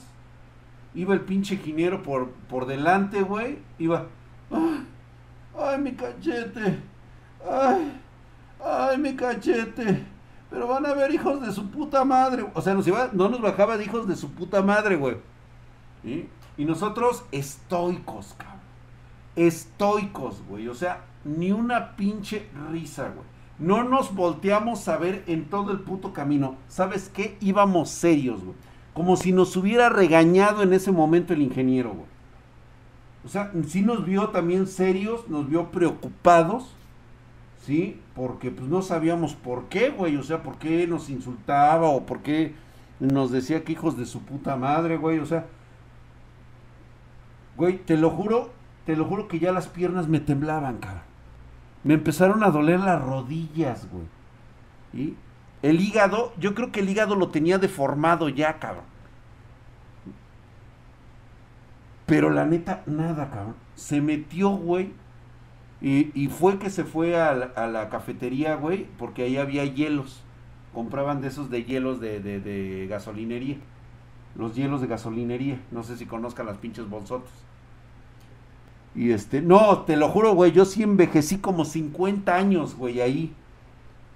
Iba 0.94 1.14
el 1.14 1.20
pinche 1.20 1.54
ingeniero 1.54 2.02
por, 2.02 2.30
por 2.48 2.66
delante, 2.66 3.22
güey. 3.22 3.58
Iba. 3.78 4.06
Ay, 4.50 4.86
ay, 5.58 5.78
mi 5.78 5.92
cachete. 5.92 6.80
Ay, 7.48 8.00
ay, 8.64 8.98
mi 8.98 9.14
cachete. 9.14 10.04
Pero 10.50 10.68
van 10.68 10.86
a 10.86 10.94
ver 10.94 11.12
hijos 11.12 11.40
de 11.44 11.52
su 11.52 11.70
puta 11.70 12.04
madre. 12.04 12.46
O 12.54 12.62
sea, 12.62 12.74
nos 12.74 12.86
iba, 12.86 13.10
no 13.12 13.28
nos 13.28 13.40
bajaba 13.40 13.76
de 13.76 13.84
hijos 13.84 14.06
de 14.06 14.16
su 14.16 14.32
puta 14.32 14.62
madre, 14.62 14.96
güey. 14.96 15.16
Y 16.56 16.64
nosotros 16.64 17.24
estoicos, 17.32 18.34
cabrón. 18.38 18.60
Estoicos, 19.34 20.42
güey. 20.48 20.68
O 20.68 20.74
sea, 20.74 21.04
ni 21.24 21.52
una 21.52 21.96
pinche 21.96 22.48
risa, 22.70 23.08
güey. 23.08 23.26
No 23.58 23.84
nos 23.84 24.14
volteamos 24.14 24.86
a 24.88 24.98
ver 24.98 25.24
en 25.26 25.46
todo 25.46 25.72
el 25.72 25.80
puto 25.80 26.12
camino. 26.12 26.56
¿Sabes 26.68 27.10
qué? 27.12 27.38
Íbamos 27.40 27.88
serios, 27.88 28.42
güey. 28.44 28.56
Como 28.92 29.16
si 29.16 29.32
nos 29.32 29.56
hubiera 29.56 29.88
regañado 29.88 30.62
en 30.62 30.72
ese 30.72 30.92
momento 30.92 31.32
el 31.32 31.42
ingeniero, 31.42 31.90
güey. 31.90 32.06
O 33.24 33.28
sea, 33.28 33.50
sí 33.66 33.82
nos 33.82 34.04
vio 34.04 34.28
también 34.28 34.66
serios, 34.66 35.28
nos 35.28 35.48
vio 35.48 35.70
preocupados, 35.70 36.74
¿sí? 37.64 38.00
Porque 38.14 38.50
pues 38.50 38.68
no 38.68 38.82
sabíamos 38.82 39.34
por 39.34 39.64
qué, 39.64 39.90
güey. 39.90 40.16
O 40.16 40.22
sea, 40.22 40.42
por 40.42 40.58
qué 40.58 40.86
nos 40.86 41.10
insultaba 41.10 41.88
o 41.88 42.06
por 42.06 42.20
qué 42.20 42.54
nos 43.00 43.30
decía 43.30 43.64
que 43.64 43.72
hijos 43.72 43.96
de 43.96 44.06
su 44.06 44.20
puta 44.20 44.56
madre, 44.56 44.96
güey. 44.96 45.18
O 45.18 45.26
sea, 45.26 45.46
güey, 47.56 47.78
te 47.78 47.96
lo 47.96 48.10
juro, 48.10 48.50
te 48.84 48.96
lo 48.96 49.06
juro 49.06 49.28
que 49.28 49.38
ya 49.38 49.50
las 49.50 49.66
piernas 49.66 50.08
me 50.08 50.20
temblaban, 50.20 50.78
cabrón. 50.78 51.15
Me 51.86 51.94
empezaron 51.94 52.42
a 52.42 52.50
doler 52.50 52.80
las 52.80 53.00
rodillas, 53.00 53.86
güey. 53.92 55.14
El 55.62 55.80
hígado, 55.80 56.32
yo 56.36 56.52
creo 56.52 56.72
que 56.72 56.80
el 56.80 56.88
hígado 56.88 57.14
lo 57.14 57.28
tenía 57.28 57.58
deformado 57.58 58.28
ya, 58.28 58.58
cabrón. 58.58 58.82
Pero 62.04 62.30
la 62.30 62.44
neta, 62.44 62.82
nada, 62.86 63.30
cabrón. 63.30 63.54
Se 63.76 64.00
metió, 64.00 64.50
güey. 64.50 64.94
Y, 65.80 66.10
y 66.20 66.26
fue 66.26 66.58
que 66.58 66.70
se 66.70 66.82
fue 66.82 67.20
a 67.20 67.32
la, 67.34 67.44
a 67.54 67.68
la, 67.68 67.88
cafetería, 67.88 68.56
güey, 68.56 68.88
porque 68.98 69.22
ahí 69.22 69.36
había 69.36 69.64
hielos. 69.64 70.24
Compraban 70.74 71.20
de 71.20 71.28
esos 71.28 71.50
de 71.50 71.62
hielos 71.62 72.00
de, 72.00 72.18
de, 72.18 72.40
de, 72.40 72.88
gasolinería. 72.88 73.58
Los 74.34 74.56
hielos 74.56 74.80
de 74.80 74.88
gasolinería. 74.88 75.60
No 75.70 75.84
sé 75.84 75.96
si 75.96 76.04
conozcan 76.04 76.46
las 76.46 76.58
pinches 76.58 76.90
bolsotas. 76.90 77.30
Y 78.96 79.12
este, 79.12 79.42
no, 79.42 79.80
te 79.80 79.94
lo 79.94 80.08
juro, 80.08 80.34
güey, 80.34 80.52
yo 80.52 80.64
sí 80.64 80.82
envejecí 80.82 81.36
como 81.36 81.66
50 81.66 82.34
años, 82.34 82.74
güey, 82.74 83.02
ahí. 83.02 83.34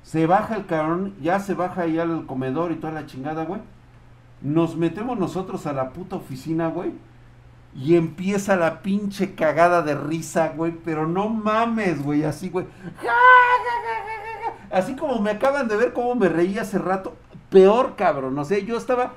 Se 0.03 0.27
baja 0.27 0.57
el 0.57 0.65
cabrón, 0.65 1.15
ya 1.21 1.39
se 1.39 1.53
baja 1.53 1.83
ahí 1.83 1.99
al 1.99 2.25
comedor 2.25 2.73
y 2.73 2.77
toda 2.77 2.95
la 2.95 3.07
chingada, 3.07 3.45
güey. 3.45 3.61
Nos 4.41 4.77
metemos 4.77 5.19
nosotros 5.19 5.67
a 5.67 5.75
la 5.75 5.91
puta 5.91 6.17
oficina, 6.17 6.69
güey. 6.69 6.93
Y 7.77 7.95
empieza 7.95 8.57
la 8.57 8.81
pinche 8.81 9.35
cagada 9.35 9.83
de 9.83 9.95
risa, 9.95 10.55
güey. 10.57 10.73
Pero 10.83 11.07
no 11.07 11.29
mames, 11.29 12.03
güey, 12.03 12.25
así, 12.25 12.49
güey. 12.49 12.67
Así 14.71 14.97
como 14.97 15.21
me 15.21 15.33
acaban 15.33 15.69
de 15.69 15.77
ver 15.77 15.93
cómo 15.93 16.15
me 16.15 16.31
reí 16.31 16.59
hace 16.59 16.79
rato. 16.79 17.17
Peor, 17.51 17.97
cabrón, 17.97 18.35
no 18.35 18.45
sé, 18.45 18.65
yo 18.65 18.79
estaba... 18.79 19.13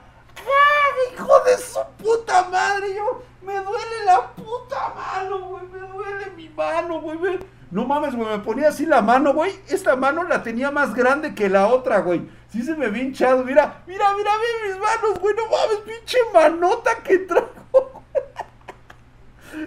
¡Hijo 1.14 1.40
de 1.46 1.58
su 1.58 1.80
puta 1.98 2.44
madre! 2.50 2.96
Yo, 2.96 3.24
me 3.42 3.56
duele 3.56 4.06
la 4.06 4.28
puta 4.32 4.94
mano, 4.96 5.40
güey. 5.50 5.68
Me 5.68 5.80
duele 5.80 6.32
mi 6.36 6.50
mano, 6.50 7.02
güey. 7.02 7.40
No 7.72 7.86
mames, 7.86 8.16
güey. 8.16 8.30
Me 8.30 8.40
ponía 8.40 8.70
así 8.70 8.86
la 8.86 9.02
mano, 9.02 9.34
güey. 9.34 9.60
Esta 9.68 9.96
mano 9.96 10.24
la 10.24 10.44
tenía 10.44 10.72
más 10.72 10.94
grande 10.94 11.34
que 11.36 11.50
la 11.50 11.68
otra, 11.68 12.00
güey. 12.00 12.28
Sí 12.50 12.62
se 12.62 12.76
me 12.76 12.86
había 12.86 13.04
hinchado. 13.04 13.44
Mira, 13.44 13.84
mira, 13.88 14.14
mira, 14.16 14.32
mira 14.38 14.68
mis 14.68 14.80
manos, 14.80 15.20
güey. 15.20 15.36
No 15.36 15.44
mames, 15.48 15.78
pinche 15.86 16.18
manota 16.34 16.96
que 17.04 17.20
traigo. 17.20 18.04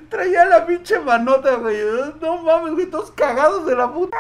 Traía 0.09 0.45
la 0.45 0.67
pinche 0.67 0.99
manota, 1.01 1.57
güey. 1.57 1.79
No 2.21 2.39
mames, 2.39 2.75
güey. 2.75 2.87
Todos 2.87 3.11
cagados 3.11 3.67
de 3.67 3.75
la 3.75 3.93
puta. 3.93 4.17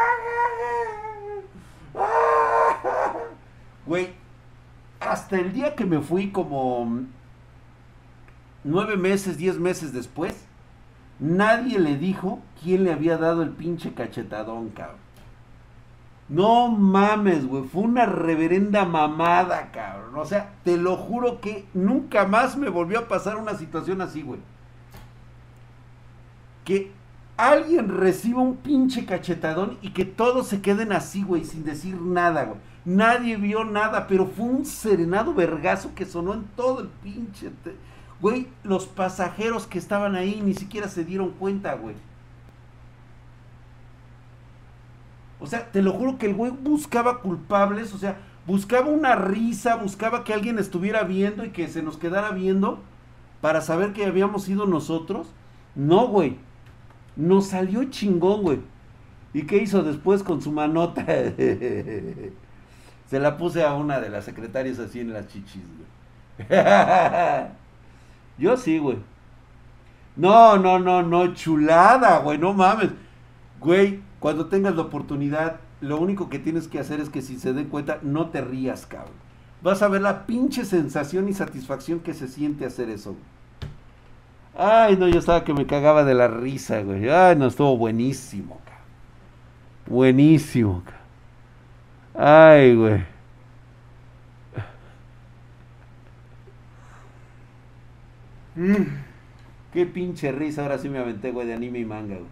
Güey, 3.87 4.15
hasta 5.11 5.39
el 5.39 5.53
día 5.53 5.75
que 5.75 5.85
me 5.85 6.01
fui 6.01 6.31
como 6.31 7.05
nueve 8.65 8.97
meses, 8.97 9.39
diez 9.39 9.59
meses 9.59 9.93
después, 9.93 10.47
nadie 11.19 11.79
le 11.79 11.97
dijo 11.97 12.41
quién 12.63 12.85
le 12.85 12.93
había 12.93 13.17
dado 13.17 13.43
el 13.43 13.51
pinche 13.51 13.95
cachetadón, 13.95 14.71
cabrón. 14.71 15.07
No 16.29 16.69
mames, 16.69 17.47
güey, 17.47 17.63
fue 17.65 17.83
una 17.83 18.05
reverenda 18.05 18.85
mamada, 18.85 19.71
cabrón. 19.71 20.17
O 20.17 20.25
sea, 20.25 20.55
te 20.65 20.77
lo 20.77 20.97
juro 20.97 21.41
que 21.41 21.67
nunca 21.73 22.27
más 22.27 22.57
me 22.57 22.69
volvió 22.69 22.99
a 22.99 23.09
pasar 23.09 23.37
una 23.37 23.55
situación 23.55 24.01
así, 24.01 24.23
güey. 24.23 24.41
Que 26.65 26.91
alguien 27.37 27.97
reciba 27.97 28.43
un 28.43 28.57
pinche 28.57 29.07
cachetadón 29.07 29.79
y 29.83 29.91
que 29.91 30.05
todos 30.05 30.49
se 30.49 30.61
queden 30.61 30.91
así, 30.91 31.23
güey, 31.23 31.45
sin 31.45 31.65
decir 31.65 32.01
nada, 32.01 32.45
güey. 32.45 32.59
Nadie 32.87 33.37
vio 33.37 33.64
nada, 33.64 34.07
pero 34.07 34.26
fue 34.26 34.47
un 34.47 34.64
serenado 34.64 35.34
vergazo 35.34 35.93
que 35.97 36.07
sonó 36.07 36.34
en 36.34 36.45
todo 36.57 36.80
el 36.80 36.89
pinche... 37.03 37.51
Güey, 38.20 38.47
los 38.62 38.87
pasajeros 38.87 39.66
que 39.66 39.78
estaban 39.78 40.14
ahí 40.14 40.41
ni 40.41 40.55
siquiera 40.55 40.89
se 40.89 41.05
dieron 41.05 41.32
cuenta, 41.32 41.74
güey. 41.74 41.97
O 45.41 45.47
sea, 45.47 45.70
te 45.70 45.82
lo 45.82 45.93
juro 45.93 46.16
que 46.16 46.26
el 46.26 46.34
güey 46.34 46.53
buscaba 46.53 47.20
culpables, 47.20 47.93
o 47.93 47.99
sea, 47.99 48.18
buscaba 48.47 48.87
una 48.87 49.16
risa, 49.16 49.76
buscaba 49.76 50.22
que 50.24 50.32
alguien 50.32 50.59
estuviera 50.59 51.03
viendo 51.03 51.45
y 51.45 51.51
que 51.51 51.66
se 51.68 51.82
nos 51.82 51.99
quedara 51.99 52.30
viendo 52.30 52.78
para 53.41 53.61
saber 53.61 53.93
que 53.93 54.07
habíamos 54.07 54.45
sido 54.45 54.64
nosotros. 54.64 55.26
No, 55.74 56.07
güey. 56.07 56.39
Nos 57.16 57.49
salió 57.49 57.82
chingón, 57.84 58.43
güey. 58.43 58.61
¿Y 59.34 59.43
qué 59.43 59.59
hizo 59.59 59.82
después 59.82 60.22
con 60.22 60.41
su 60.41 60.53
manota? 60.53 61.05
se 63.09 63.21
la 63.21 63.37
puse 63.37 63.65
a 63.65 63.75
una 63.75 64.01
de 64.01 64.11
las 64.11 64.25
secretarias 64.25 64.79
así 64.79 65.01
en 65.01 65.13
las 65.13 65.29
chichis, 65.29 65.63
güey. 65.77 66.49
Yo 68.39 68.57
sí, 68.57 68.79
güey. 68.79 68.99
No, 70.17 70.57
no, 70.57 70.79
no, 70.79 71.03
no, 71.03 71.35
chulada, 71.35 72.19
güey, 72.19 72.39
no 72.39 72.53
mames. 72.53 72.91
Güey, 73.61 74.01
cuando 74.19 74.47
tengas 74.47 74.75
la 74.75 74.83
oportunidad, 74.83 75.57
lo 75.81 75.99
único 75.99 76.29
que 76.29 76.39
tienes 76.39 76.69
que 76.69 76.79
hacer 76.79 77.01
es 77.01 77.11
que 77.11 77.23
si 77.23 77.39
se 77.39 77.53
den 77.53 77.69
cuenta, 77.69 77.99
no 78.03 78.31
te 78.31 78.41
rías, 78.41 78.87
cabrón. 78.87 79.15
Vas 79.63 79.83
a 79.83 79.89
ver 79.89 80.03
la 80.03 80.27
pinche 80.27 80.65
sensación 80.65 81.29
y 81.29 81.33
satisfacción 81.33 82.01
que 82.01 82.15
se 82.15 82.29
siente 82.29 82.67
hacer 82.67 82.91
eso. 82.91 83.13
Güey. 83.13 83.37
Ay, 84.59 84.97
no, 84.97 85.07
yo 85.09 85.19
estaba 85.19 85.45
que 85.45 85.53
me 85.53 85.67
cagaba 85.67 86.05
de 86.05 86.15
la 86.15 86.29
risa, 86.29 86.83
güey. 86.83 87.09
Ay, 87.11 87.37
no, 87.37 87.47
estuvo 87.47 87.77
buenísimo, 87.77 88.59
cabrón. 88.65 88.85
Buenísimo, 89.87 90.83
cabrón. 90.85 91.06
Ay, 92.19 92.75
güey. 92.75 93.05
Mm, 98.57 98.85
qué 99.73 99.87
pinche 99.87 100.33
risa, 100.33 100.62
ahora 100.62 100.79
sí 100.79 100.89
me 100.89 100.99
aventé, 100.99 101.31
güey, 101.31 101.47
de 101.47 101.55
anime 101.55 101.81
y 101.81 101.85
manga, 101.85 102.17
güey. 102.17 102.27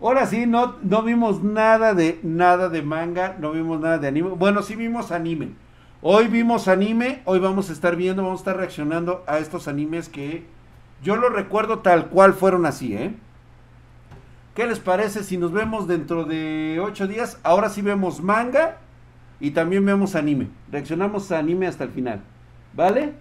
Ahora 0.00 0.26
sí, 0.26 0.46
no, 0.46 0.76
no 0.82 1.02
vimos 1.02 1.42
nada 1.42 1.94
de, 1.94 2.20
nada 2.22 2.68
de 2.68 2.82
manga, 2.82 3.36
no 3.40 3.52
vimos 3.52 3.80
nada 3.80 3.98
de 3.98 4.08
anime. 4.08 4.30
Bueno, 4.30 4.62
sí 4.62 4.76
vimos 4.76 5.12
anime. 5.12 5.50
Hoy 6.02 6.28
vimos 6.28 6.68
anime, 6.68 7.22
hoy 7.24 7.38
vamos 7.38 7.70
a 7.70 7.72
estar 7.72 7.96
viendo, 7.96 8.22
vamos 8.22 8.40
a 8.40 8.42
estar 8.42 8.56
reaccionando 8.58 9.24
a 9.26 9.38
estos 9.38 9.68
animes 9.68 10.10
que 10.10 10.44
yo 11.02 11.16
lo 11.16 11.30
recuerdo 11.30 11.78
tal 11.78 12.08
cual 12.08 12.34
fueron 12.34 12.66
así, 12.66 12.94
¿eh? 12.94 13.14
¿Qué 14.54 14.66
les 14.68 14.78
parece 14.78 15.24
si 15.24 15.36
nos 15.36 15.50
vemos 15.52 15.88
dentro 15.88 16.24
de 16.24 16.80
ocho 16.80 17.08
días? 17.08 17.40
Ahora 17.42 17.68
sí 17.70 17.82
vemos 17.82 18.22
manga 18.22 18.76
y 19.40 19.50
también 19.50 19.84
vemos 19.84 20.14
anime. 20.14 20.46
Reaccionamos 20.70 21.32
a 21.32 21.38
anime 21.38 21.66
hasta 21.66 21.82
el 21.84 21.90
final. 21.90 22.20
¿Vale? 22.72 23.14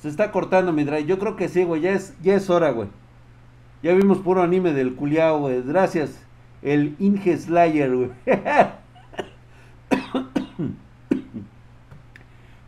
Se 0.00 0.08
está 0.08 0.32
cortando 0.32 0.72
mi 0.72 0.84
drive. 0.84 1.04
Yo 1.04 1.18
creo 1.18 1.36
que 1.36 1.50
sí, 1.50 1.64
güey. 1.64 1.82
Ya 1.82 1.92
es, 1.92 2.14
ya 2.22 2.34
es 2.34 2.48
hora, 2.48 2.70
güey. 2.70 2.88
Ya 3.82 3.92
vimos 3.92 4.16
puro 4.18 4.42
anime 4.42 4.72
del 4.72 4.94
culiao, 4.94 5.40
güey. 5.40 5.62
Gracias. 5.62 6.18
El 6.62 6.96
Inge 6.98 7.36
Slayer, 7.36 7.94
güey. 7.94 8.10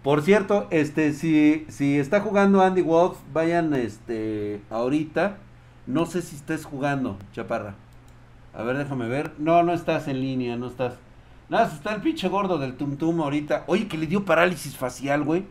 Por 0.02 0.20
cierto, 0.22 0.66
este, 0.70 1.14
si, 1.14 1.64
si 1.68 1.98
está 1.98 2.20
jugando 2.20 2.60
Andy 2.60 2.82
Wolf, 2.82 3.16
vayan 3.32 3.72
este, 3.74 4.60
ahorita. 4.70 5.38
No 5.88 6.06
sé 6.06 6.22
si 6.22 6.36
estés 6.36 6.64
jugando, 6.64 7.18
chaparra. 7.32 7.74
A 8.54 8.62
ver, 8.62 8.78
déjame 8.78 9.08
ver. 9.08 9.32
No, 9.38 9.64
no 9.64 9.72
estás 9.72 10.06
en 10.06 10.20
línea, 10.20 10.56
no 10.56 10.68
estás. 10.68 10.94
Nada, 11.48 11.66
está 11.66 11.96
el 11.96 12.02
pinche 12.02 12.28
gordo 12.28 12.58
del 12.58 12.76
Tum 12.76 12.96
Tum 12.96 13.20
ahorita. 13.20 13.64
Oye, 13.66 13.88
que 13.88 13.98
le 13.98 14.06
dio 14.06 14.24
parálisis 14.24 14.76
facial, 14.76 15.24
güey 15.24 15.44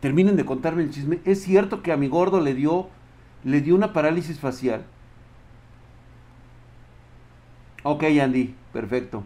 terminen 0.00 0.36
de 0.36 0.44
contarme 0.44 0.82
el 0.82 0.90
chisme. 0.90 1.20
¿Es 1.24 1.42
cierto 1.42 1.82
que 1.82 1.92
a 1.92 1.96
mi 1.96 2.08
gordo 2.08 2.40
le 2.40 2.54
dio, 2.54 2.88
le 3.44 3.60
dio 3.60 3.74
una 3.74 3.92
parálisis 3.92 4.38
facial? 4.38 4.84
Ok, 7.82 8.04
Andy, 8.20 8.54
perfecto. 8.72 9.24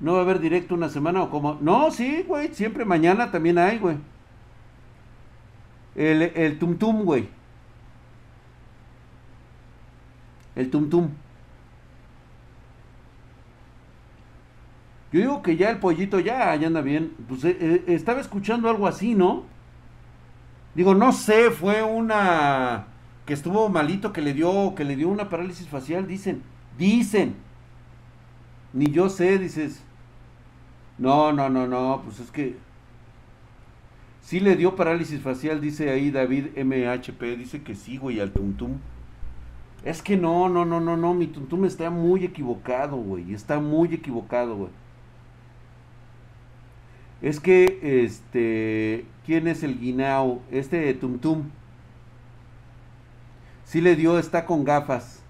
¿No 0.00 0.14
va 0.14 0.18
a 0.18 0.22
haber 0.22 0.40
directo 0.40 0.74
una 0.74 0.88
semana 0.88 1.22
o 1.22 1.30
cómo? 1.30 1.58
No, 1.60 1.90
sí, 1.90 2.24
güey. 2.26 2.52
Siempre 2.54 2.84
mañana 2.84 3.30
también 3.30 3.58
hay, 3.58 3.78
güey. 3.78 3.96
El, 5.94 6.22
el 6.22 6.58
tum 6.58 6.76
tum, 6.76 7.04
güey. 7.04 7.28
El 10.54 10.70
tum 10.70 10.88
tum. 10.88 11.08
Yo 15.12 15.20
digo 15.20 15.42
que 15.42 15.56
ya 15.56 15.70
el 15.70 15.78
pollito 15.78 16.20
ya, 16.20 16.54
ya 16.56 16.66
anda 16.66 16.80
bien. 16.80 17.12
Pues 17.28 17.44
eh, 17.44 17.56
eh, 17.60 17.84
estaba 17.88 18.20
escuchando 18.20 18.70
algo 18.70 18.86
así, 18.86 19.14
¿no? 19.14 19.44
Digo, 20.74 20.94
no 20.94 21.12
sé, 21.12 21.50
fue 21.50 21.82
una 21.82 22.86
que 23.26 23.34
estuvo 23.34 23.68
malito, 23.68 24.12
que 24.12 24.22
le 24.22 24.32
dio, 24.32 24.74
que 24.74 24.84
le 24.84 24.96
dio 24.96 25.08
una 25.08 25.28
parálisis 25.28 25.68
facial, 25.68 26.06
dicen, 26.06 26.42
dicen. 26.78 27.36
Ni 28.72 28.90
yo 28.90 29.10
sé, 29.10 29.38
dices. 29.38 29.82
No, 30.96 31.32
no, 31.32 31.50
no, 31.50 31.66
no, 31.66 32.02
pues 32.04 32.20
es 32.20 32.30
que 32.30 32.56
sí 34.22 34.40
le 34.40 34.56
dio 34.56 34.74
parálisis 34.74 35.20
facial, 35.20 35.60
dice 35.60 35.90
ahí 35.90 36.10
David 36.10 36.56
MHP, 36.56 37.36
dice 37.36 37.62
que 37.62 37.74
sí, 37.74 37.98
güey, 37.98 38.20
al 38.20 38.32
tuntum. 38.32 38.78
Es 39.84 40.00
que 40.00 40.16
no, 40.16 40.48
no, 40.48 40.64
no, 40.64 40.80
no, 40.80 40.96
no, 40.96 41.12
mi 41.12 41.26
tuntum 41.26 41.66
está 41.66 41.90
muy 41.90 42.24
equivocado, 42.24 42.96
güey, 42.96 43.34
está 43.34 43.60
muy 43.60 43.92
equivocado, 43.92 44.56
güey. 44.56 44.70
Es 47.20 47.38
que, 47.38 48.04
este, 48.04 49.06
¿quién 49.24 49.46
es 49.46 49.62
el 49.62 49.78
guinao? 49.78 50.42
Este 50.50 50.92
Tum 50.94 51.18
Tum. 51.20 51.44
Sí 53.64 53.80
le 53.80 53.94
dio, 53.94 54.18
está 54.18 54.44
con 54.44 54.64
gafas. 54.64 55.22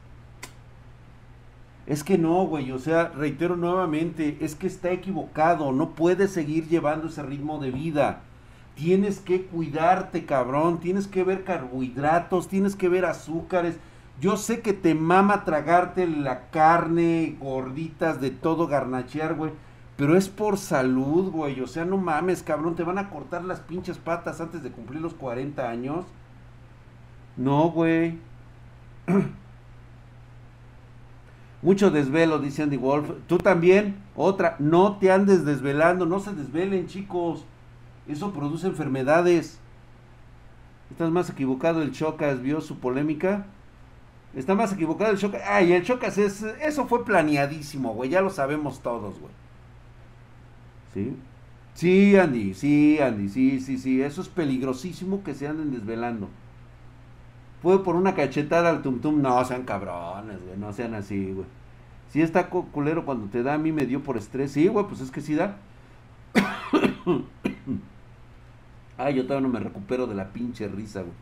Es 1.86 2.03
que 2.03 2.16
no, 2.16 2.47
güey, 2.47 2.72
o 2.72 2.78
sea, 2.78 3.09
reitero 3.09 3.57
nuevamente, 3.57 4.38
es 4.40 4.55
que 4.55 4.66
está 4.66 4.93
equivocado, 4.93 5.72
no 5.72 5.90
puedes 5.90 6.30
seguir 6.30 6.68
llevando 6.68 7.09
ese 7.09 7.22
ritmo 7.22 7.59
de 7.59 7.70
vida. 7.70 8.22
Tienes 8.74 9.20
que 9.20 9.46
cuidarte, 9.46 10.24
cabrón, 10.24 10.80
tienes 10.80 11.06
que 11.06 11.24
ver 11.24 11.44
carbohidratos, 11.44 12.48
tienes 12.48 12.74
que 12.74 12.88
ver 12.88 13.04
azúcares. 13.04 13.78
Yo 14.20 14.36
sé 14.36 14.60
que 14.60 14.72
te 14.72 14.94
mama 14.94 15.44
tragarte 15.44 16.06
la 16.06 16.48
carne, 16.50 17.36
gorditas, 17.40 18.20
de 18.20 18.30
todo 18.30 18.66
garnachear, 18.66 19.34
güey. 19.34 19.52
Pero 19.96 20.16
es 20.16 20.28
por 20.28 20.56
salud, 20.56 21.30
güey. 21.30 21.60
O 21.60 21.66
sea, 21.66 21.84
no 21.84 21.96
mames, 21.96 22.42
cabrón. 22.42 22.74
Te 22.74 22.82
van 22.82 22.98
a 22.98 23.10
cortar 23.10 23.44
las 23.44 23.60
pinches 23.60 23.98
patas 23.98 24.40
antes 24.40 24.62
de 24.62 24.70
cumplir 24.70 25.00
los 25.00 25.14
40 25.14 25.68
años. 25.68 26.06
No, 27.36 27.70
güey. 27.70 28.18
Mucho 31.62 31.90
desvelo, 31.90 32.38
dice 32.38 32.62
Andy 32.62 32.76
Wolf. 32.76 33.10
Tú 33.26 33.38
también. 33.38 33.96
Otra. 34.16 34.56
No 34.58 34.96
te 34.96 35.12
andes 35.12 35.44
desvelando. 35.44 36.06
No 36.06 36.20
se 36.20 36.32
desvelen, 36.32 36.86
chicos. 36.86 37.44
Eso 38.09 38.32
produce 38.32 38.66
enfermedades. 38.66 39.59
Estás 40.90 41.11
más 41.11 41.30
equivocado. 41.30 41.82
El 41.82 41.92
Chocas 41.92 42.42
vio 42.42 42.61
su 42.61 42.78
polémica. 42.78 43.46
Está 44.34 44.55
más 44.55 44.72
equivocado 44.72 45.12
el 45.12 45.18
Chocas. 45.18 45.42
Ay, 45.46 45.72
el 45.72 45.84
Chocas 45.84 46.18
es. 46.18 46.42
Eso 46.42 46.86
fue 46.86 47.05
planeadísimo, 47.05 47.94
güey. 47.94 48.11
Ya 48.11 48.20
lo 48.20 48.30
sabemos 48.30 48.80
todos, 48.80 49.18
güey. 49.18 49.32
¿Sí? 50.94 51.16
Sí, 51.74 52.16
Andy, 52.16 52.53
sí, 52.55 52.98
Andy, 53.00 53.28
sí, 53.28 53.61
sí, 53.61 53.78
sí. 53.78 54.03
Eso 54.03 54.20
es 54.20 54.28
peligrosísimo 54.28 55.22
que 55.22 55.34
se 55.34 55.48
anden 55.48 55.70
desvelando. 55.70 56.28
Fue 57.62 57.82
por 57.84 57.94
una 57.96 58.14
cachetada 58.14 58.70
al 58.70 58.82
tum 58.82 59.00
tum. 59.00 59.22
No 59.22 59.44
sean 59.44 59.64
cabrones, 59.64 60.38
güey. 60.44 60.59
No 60.59 60.72
sean 60.72 60.94
así, 60.94 61.32
güey. 61.32 61.46
Si 62.11 62.20
está 62.20 62.48
culero 62.50 63.07
cuando 63.07 63.28
te 63.28 63.42
da, 63.42 63.55
a 63.55 63.59
mí 63.59 63.72
me 63.72 63.86
dio 63.86 64.03
por 64.03 64.18
estrés. 64.18 64.53
Sí, 64.53 64.68
güey, 64.68 64.86
pues 64.86 65.00
es 65.00 65.11
que 65.11 65.22
sí 65.22 65.34
da. 65.34 65.57
Ay, 69.05 69.14
yo 69.14 69.24
todavía 69.24 69.48
no 69.48 69.53
me 69.53 69.59
recupero 69.59 70.07
de 70.07 70.14
la 70.14 70.32
pinche 70.32 70.68
risa, 70.68 71.00
güey. 71.00 71.12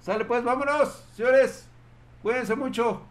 Sale 0.00 0.24
pues, 0.24 0.42
vámonos, 0.42 1.04
señores. 1.12 1.68
Cuídense 2.22 2.54
mucho. 2.56 3.02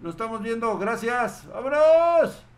Nos 0.00 0.14
estamos 0.14 0.42
viendo. 0.42 0.76
Gracias. 0.76 1.46
¡Vámonos! 1.46 2.49